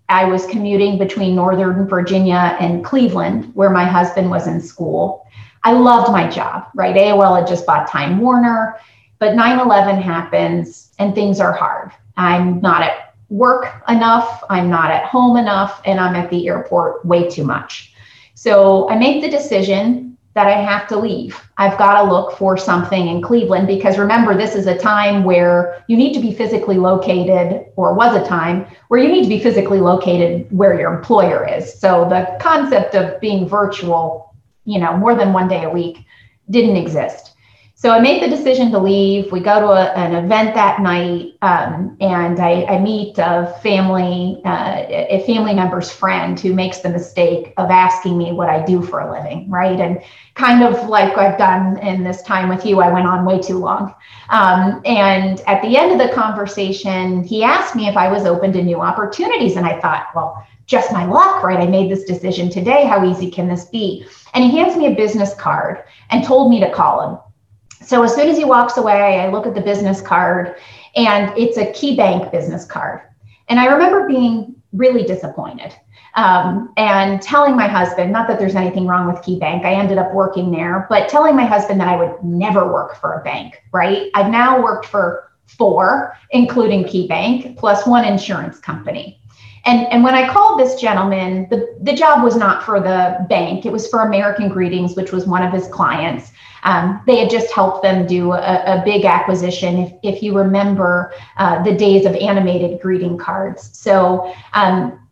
I 0.09 0.25
was 0.25 0.47
commuting 0.47 0.97
between 0.97 1.35
Northern 1.35 1.87
Virginia 1.87 2.57
and 2.59 2.83
Cleveland, 2.83 3.51
where 3.53 3.69
my 3.69 3.85
husband 3.85 4.29
was 4.29 4.47
in 4.47 4.59
school. 4.59 5.27
I 5.63 5.73
loved 5.73 6.11
my 6.11 6.27
job, 6.27 6.67
right? 6.73 6.95
AOL 6.95 7.37
had 7.37 7.47
just 7.47 7.65
bought 7.65 7.87
Time 7.87 8.19
Warner, 8.19 8.79
but 9.19 9.35
9 9.35 9.59
11 9.59 10.01
happens 10.01 10.91
and 10.97 11.13
things 11.13 11.39
are 11.39 11.53
hard. 11.53 11.91
I'm 12.17 12.59
not 12.59 12.81
at 12.81 13.13
work 13.29 13.83
enough, 13.87 14.43
I'm 14.49 14.69
not 14.69 14.89
at 14.89 15.05
home 15.05 15.37
enough, 15.37 15.81
and 15.85 15.99
I'm 15.99 16.15
at 16.15 16.29
the 16.31 16.47
airport 16.47 17.05
way 17.05 17.29
too 17.29 17.43
much. 17.43 17.93
So 18.33 18.89
I 18.89 18.97
make 18.97 19.21
the 19.21 19.29
decision 19.29 20.17
that 20.35 20.47
I 20.47 20.61
have 20.61 20.87
to 20.89 20.97
leave. 20.97 21.41
I've 21.57 21.77
got 21.77 22.01
to 22.01 22.09
look 22.09 22.37
for 22.37 22.55
something 22.55 23.07
in 23.07 23.21
Cleveland 23.21 23.67
because 23.67 23.97
remember, 23.97 24.37
this 24.37 24.55
is 24.55 24.67
a 24.67 24.77
time 24.77 25.23
where 25.23 25.83
you 25.87 25.97
need 25.97 26.13
to 26.13 26.19
be 26.19 26.33
physically 26.33 26.77
located, 26.77 27.65
or 27.75 27.93
was 27.93 28.15
a 28.15 28.27
time 28.27 28.67
where 28.89 29.01
you 29.01 29.09
need 29.09 29.23
to 29.23 29.29
be 29.29 29.39
physically 29.39 29.79
located 29.79 30.47
where 30.51 30.79
your 30.79 30.93
employer 30.93 31.47
is. 31.47 31.79
So 31.79 32.07
the 32.07 32.37
concept 32.39 32.95
of 32.95 33.19
being 33.19 33.47
virtual, 33.47 34.35
you 34.65 34.79
know, 34.79 34.95
more 34.95 35.15
than 35.15 35.33
one 35.33 35.47
day 35.47 35.63
a 35.63 35.69
week 35.69 36.05
didn't 36.49 36.77
exist. 36.77 37.35
So 37.81 37.91
I 37.91 38.01
make 38.01 38.21
the 38.21 38.27
decision 38.27 38.71
to 38.71 38.77
leave. 38.77 39.31
We 39.31 39.39
go 39.39 39.57
to 39.61 39.67
a, 39.67 39.85
an 39.93 40.25
event 40.25 40.53
that 40.53 40.81
night, 40.81 41.35
um, 41.41 41.95
and 42.01 42.37
I, 42.37 42.65
I, 42.65 42.77
meet 42.77 43.17
a 43.17 43.57
family, 43.63 44.41
uh, 44.43 44.83
a 44.89 45.23
family 45.25 45.53
member's 45.53 45.89
friend 45.89 46.37
who 46.37 46.53
makes 46.53 46.79
the 46.79 46.89
mistake 46.89 47.53
of 47.55 47.71
asking 47.71 48.17
me 48.17 48.33
what 48.33 48.49
I 48.49 48.65
do 48.65 48.81
for 48.81 48.99
a 48.99 49.09
living, 49.09 49.49
right? 49.49 49.79
And 49.79 50.03
kind 50.33 50.61
of 50.61 50.89
like 50.89 51.17
I've 51.17 51.37
done 51.37 51.77
in 51.77 52.03
this 52.03 52.21
time 52.23 52.49
with 52.49 52.65
you, 52.65 52.81
I 52.81 52.91
went 52.91 53.07
on 53.07 53.23
way 53.23 53.39
too 53.39 53.59
long. 53.59 53.95
Um, 54.27 54.81
and 54.83 55.39
at 55.47 55.61
the 55.61 55.77
end 55.77 55.93
of 55.93 56.05
the 56.05 56.13
conversation, 56.13 57.23
he 57.23 57.45
asked 57.45 57.77
me 57.77 57.87
if 57.87 57.95
I 57.95 58.11
was 58.11 58.25
open 58.25 58.51
to 58.51 58.61
new 58.61 58.81
opportunities, 58.81 59.55
and 59.55 59.65
I 59.65 59.79
thought, 59.79 60.07
well, 60.13 60.45
just 60.65 60.91
my 60.91 61.05
luck, 61.05 61.43
right? 61.43 61.59
I 61.59 61.65
made 61.65 61.89
this 61.89 62.03
decision 62.03 62.49
today. 62.49 62.83
How 62.83 63.09
easy 63.09 63.31
can 63.31 63.47
this 63.47 63.63
be? 63.63 64.05
And 64.33 64.43
he 64.43 64.57
hands 64.57 64.75
me 64.75 64.87
a 64.87 64.95
business 64.95 65.33
card 65.33 65.85
and 66.09 66.25
told 66.25 66.49
me 66.49 66.59
to 66.59 66.69
call 66.73 67.09
him. 67.09 67.19
So 67.89 68.03
as 68.03 68.13
soon 68.13 68.29
as 68.29 68.37
he 68.37 68.45
walks 68.45 68.77
away, 68.77 69.19
I 69.19 69.31
look 69.31 69.47
at 69.47 69.55
the 69.55 69.61
business 69.61 69.99
card 69.99 70.55
and 70.95 71.35
it's 71.35 71.57
a 71.57 71.65
KeyBank 71.65 72.31
business 72.31 72.63
card. 72.63 73.01
And 73.47 73.59
I 73.59 73.65
remember 73.65 74.07
being 74.07 74.55
really 74.73 75.01
disappointed 75.01 75.73
um, 76.13 76.71
and 76.77 77.19
telling 77.19 77.55
my 77.55 77.67
husband, 77.67 78.11
not 78.11 78.27
that 78.27 78.37
there's 78.37 78.53
anything 78.53 78.85
wrong 78.85 79.07
with 79.07 79.23
KeyBank, 79.23 79.65
I 79.65 79.73
ended 79.73 79.97
up 79.97 80.13
working 80.13 80.51
there, 80.51 80.85
but 80.87 81.09
telling 81.09 81.35
my 81.35 81.45
husband 81.45 81.81
that 81.81 81.87
I 81.87 81.95
would 81.95 82.23
never 82.23 82.71
work 82.71 82.95
for 82.95 83.13
a 83.13 83.23
bank, 83.23 83.59
right? 83.71 84.11
I've 84.13 84.29
now 84.29 84.61
worked 84.61 84.85
for 84.85 85.31
four, 85.47 86.15
including 86.29 86.83
KeyBank, 86.83 87.57
plus 87.57 87.87
one 87.87 88.05
insurance 88.05 88.59
company. 88.59 89.19
And, 89.65 89.87
and 89.87 90.03
when 90.03 90.13
I 90.13 90.31
called 90.31 90.59
this 90.59 90.79
gentleman, 90.79 91.47
the, 91.49 91.75
the 91.81 91.93
job 91.93 92.23
was 92.23 92.35
not 92.35 92.61
for 92.61 92.79
the 92.79 93.25
bank, 93.29 93.65
it 93.65 93.71
was 93.71 93.87
for 93.87 94.01
American 94.01 94.47
Greetings, 94.47 94.95
which 94.95 95.11
was 95.11 95.25
one 95.25 95.41
of 95.41 95.51
his 95.51 95.67
clients. 95.69 96.31
Um, 96.63 97.01
they 97.05 97.17
had 97.17 97.29
just 97.29 97.51
helped 97.51 97.83
them 97.83 98.05
do 98.05 98.33
a, 98.33 98.79
a 98.79 98.81
big 98.83 99.05
acquisition, 99.05 99.77
if, 99.77 99.93
if 100.03 100.23
you 100.23 100.37
remember 100.37 101.13
uh, 101.37 101.63
the 101.63 101.73
days 101.73 102.05
of 102.05 102.15
animated 102.15 102.81
greeting 102.81 103.17
cards. 103.17 103.77
So 103.77 104.33
um, 104.53 105.07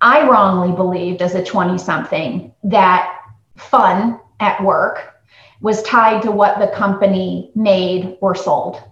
I 0.00 0.28
wrongly 0.28 0.74
believed 0.74 1.22
as 1.22 1.34
a 1.34 1.44
20 1.44 1.78
something 1.78 2.54
that 2.64 3.14
fun 3.56 4.20
at 4.40 4.62
work 4.62 5.14
was 5.60 5.82
tied 5.82 6.22
to 6.22 6.30
what 6.30 6.58
the 6.58 6.68
company 6.68 7.50
made 7.54 8.16
or 8.20 8.34
sold. 8.34 8.82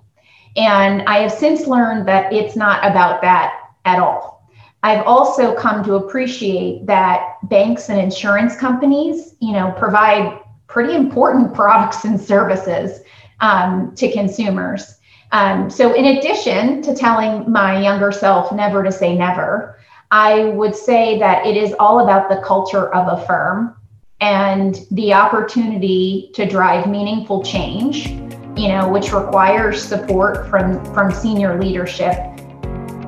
And 0.57 1.03
I 1.03 1.19
have 1.19 1.33
since 1.33 1.67
learned 1.67 2.09
that 2.09 2.33
it's 2.33 2.57
not 2.57 2.85
about 2.85 3.21
that 3.23 3.55
at 3.85 3.99
all. 3.99 4.37
I've 4.83 5.07
also 5.07 5.55
come 5.55 5.85
to 5.85 5.95
appreciate 5.95 6.87
that 6.87 7.39
banks 7.45 7.89
and 7.89 8.01
insurance 8.01 8.57
companies, 8.57 9.35
you 9.41 9.53
know, 9.53 9.73
provide 9.73 10.41
pretty 10.67 10.95
important 10.95 11.55
products 11.55 12.05
and 12.05 12.21
services 12.21 13.01
um, 13.41 13.95
to 13.97 14.11
consumers. 14.13 14.97
Um, 15.33 15.69
so, 15.71 15.93
in 15.93 16.05
addition 16.05 16.83
to 16.83 16.95
telling 16.95 17.51
my 17.51 17.83
younger 17.83 18.13
self 18.13 18.53
never 18.53 18.83
to 18.83 18.93
say 18.93 19.17
never, 19.17 19.79
I 20.11 20.45
would 20.45 20.75
say 20.75 21.19
that 21.19 21.47
it 21.47 21.57
is 21.57 21.75
all 21.81 22.01
about 22.01 22.29
the 22.29 22.41
culture 22.43 22.95
of 22.95 23.19
a 23.19 23.27
firm 23.27 23.77
and 24.21 24.87
the 24.93 25.13
opportunity 25.13 26.31
to 26.35 26.47
drive 26.47 26.89
meaningful 26.89 27.43
change, 27.43 28.09
you 28.57 28.69
know, 28.69 28.89
which 28.89 29.13
requires 29.13 29.83
support 29.83 30.49
from 30.49 30.83
from 30.95 31.13
senior 31.13 31.61
leadership. 31.61 32.15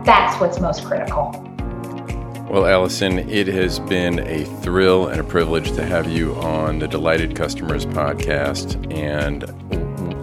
That's 0.04 0.38
what's 0.40 0.60
most 0.60 0.84
critical. 0.84 1.47
Well, 2.50 2.64
Allison, 2.64 3.28
it 3.28 3.46
has 3.48 3.78
been 3.78 4.20
a 4.20 4.44
thrill 4.62 5.08
and 5.08 5.20
a 5.20 5.24
privilege 5.24 5.72
to 5.72 5.84
have 5.84 6.10
you 6.10 6.34
on 6.36 6.78
the 6.78 6.88
Delighted 6.88 7.36
Customers 7.36 7.84
podcast 7.84 8.90
and 8.90 9.44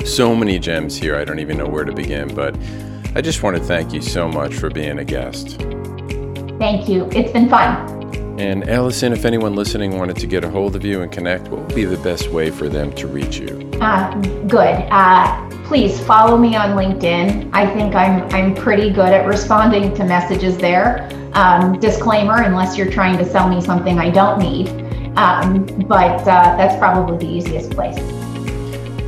so 0.07 0.35
many 0.35 0.57
gems 0.57 0.97
here. 0.97 1.15
I 1.15 1.23
don't 1.23 1.37
even 1.37 1.55
know 1.55 1.67
where 1.67 1.85
to 1.85 1.93
begin, 1.93 2.33
but 2.33 2.57
I 3.13 3.21
just 3.21 3.43
want 3.43 3.57
to 3.57 3.63
thank 3.63 3.93
you 3.93 4.01
so 4.01 4.27
much 4.27 4.55
for 4.55 4.71
being 4.71 4.97
a 4.97 5.05
guest. 5.05 5.61
Thank 6.57 6.89
you. 6.89 7.07
It's 7.11 7.31
been 7.31 7.47
fun. 7.47 8.39
And 8.39 8.67
Allison, 8.67 9.13
if 9.13 9.23
anyone 9.23 9.53
listening 9.53 9.95
wanted 9.95 10.15
to 10.17 10.25
get 10.25 10.43
a 10.43 10.49
hold 10.49 10.75
of 10.75 10.83
you 10.83 11.03
and 11.03 11.11
connect, 11.11 11.49
what 11.49 11.61
would 11.61 11.75
be 11.75 11.85
the 11.85 11.97
best 11.97 12.31
way 12.31 12.49
for 12.49 12.67
them 12.67 12.91
to 12.93 13.05
reach 13.05 13.37
you? 13.37 13.69
Uh, 13.79 14.11
good. 14.47 14.75
Uh, 14.89 15.47
please 15.65 15.99
follow 16.05 16.39
me 16.39 16.55
on 16.55 16.71
LinkedIn. 16.71 17.51
I 17.53 17.71
think 17.71 17.93
I'm 17.93 18.23
I'm 18.33 18.55
pretty 18.55 18.89
good 18.89 19.09
at 19.09 19.27
responding 19.27 19.93
to 19.93 20.03
messages 20.05 20.57
there. 20.57 21.07
Um, 21.35 21.79
disclaimer: 21.79 22.41
unless 22.41 22.77
you're 22.77 22.91
trying 22.91 23.17
to 23.17 23.25
sell 23.25 23.47
me 23.47 23.61
something 23.61 23.99
I 23.99 24.09
don't 24.09 24.39
need. 24.39 24.69
Um, 25.17 25.65
but 25.87 26.21
uh, 26.21 26.57
that's 26.57 26.77
probably 26.77 27.17
the 27.17 27.31
easiest 27.31 27.71
place. 27.71 27.97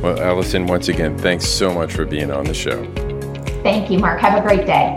Well, 0.02 0.20
Allison, 0.20 0.66
once 0.66 0.88
again, 0.88 1.18
thanks 1.18 1.46
so 1.46 1.74
much 1.74 1.92
for 1.92 2.04
being 2.04 2.30
on 2.30 2.44
the 2.44 2.54
show. 2.54 2.84
Thank 3.62 3.90
you, 3.90 3.98
Mark. 3.98 4.20
Have 4.20 4.38
a 4.38 4.46
great 4.46 4.64
day. 4.64 4.96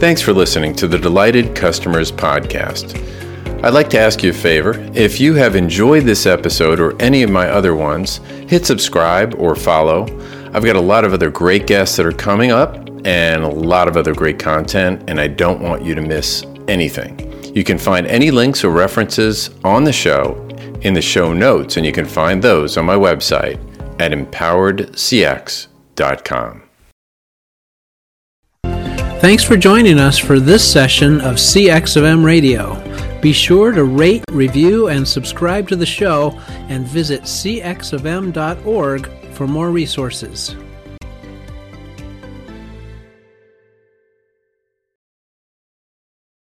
Thanks 0.00 0.20
for 0.20 0.32
listening 0.32 0.74
to 0.74 0.88
the 0.88 0.98
Delighted 0.98 1.54
Customers 1.54 2.10
Podcast. 2.10 3.00
I'd 3.64 3.72
like 3.72 3.88
to 3.90 3.98
ask 3.98 4.22
you 4.22 4.30
a 4.30 4.34
favor. 4.34 4.74
If 4.92 5.20
you 5.20 5.34
have 5.34 5.56
enjoyed 5.56 6.04
this 6.04 6.26
episode 6.26 6.80
or 6.80 7.00
any 7.00 7.22
of 7.22 7.30
my 7.30 7.48
other 7.48 7.74
ones, 7.74 8.18
hit 8.48 8.66
subscribe 8.66 9.34
or 9.38 9.54
follow. 9.54 10.02
I've 10.52 10.64
got 10.64 10.76
a 10.76 10.80
lot 10.80 11.04
of 11.04 11.14
other 11.14 11.30
great 11.30 11.66
guests 11.66 11.96
that 11.96 12.04
are 12.04 12.12
coming 12.12 12.50
up 12.50 12.83
and 13.04 13.44
a 13.44 13.48
lot 13.48 13.88
of 13.88 13.96
other 13.96 14.14
great 14.14 14.38
content, 14.38 15.02
and 15.08 15.20
I 15.20 15.28
don't 15.28 15.60
want 15.60 15.84
you 15.84 15.94
to 15.94 16.02
miss 16.02 16.44
anything. 16.68 17.30
You 17.54 17.64
can 17.64 17.78
find 17.78 18.06
any 18.06 18.30
links 18.30 18.64
or 18.64 18.70
references 18.70 19.50
on 19.62 19.84
the 19.84 19.92
show 19.92 20.40
in 20.82 20.94
the 20.94 21.02
show 21.02 21.32
notes, 21.32 21.76
and 21.76 21.86
you 21.86 21.92
can 21.92 22.04
find 22.04 22.42
those 22.42 22.76
on 22.76 22.84
my 22.84 22.96
website 22.96 23.60
at 24.00 24.10
empoweredcx.com. 24.12 26.60
Thanks 29.20 29.44
for 29.44 29.56
joining 29.56 29.98
us 29.98 30.18
for 30.18 30.38
this 30.38 30.70
session 30.70 31.22
of 31.22 31.36
CX 31.36 31.96
of 31.96 32.04
M 32.04 32.22
Radio. 32.22 32.78
Be 33.22 33.32
sure 33.32 33.72
to 33.72 33.84
rate, 33.84 34.22
review, 34.30 34.88
and 34.88 35.08
subscribe 35.08 35.66
to 35.68 35.76
the 35.76 35.86
show 35.86 36.38
and 36.68 36.86
visit 36.86 37.22
cxofm.org 37.22 39.08
for 39.32 39.46
more 39.46 39.70
resources. 39.70 40.54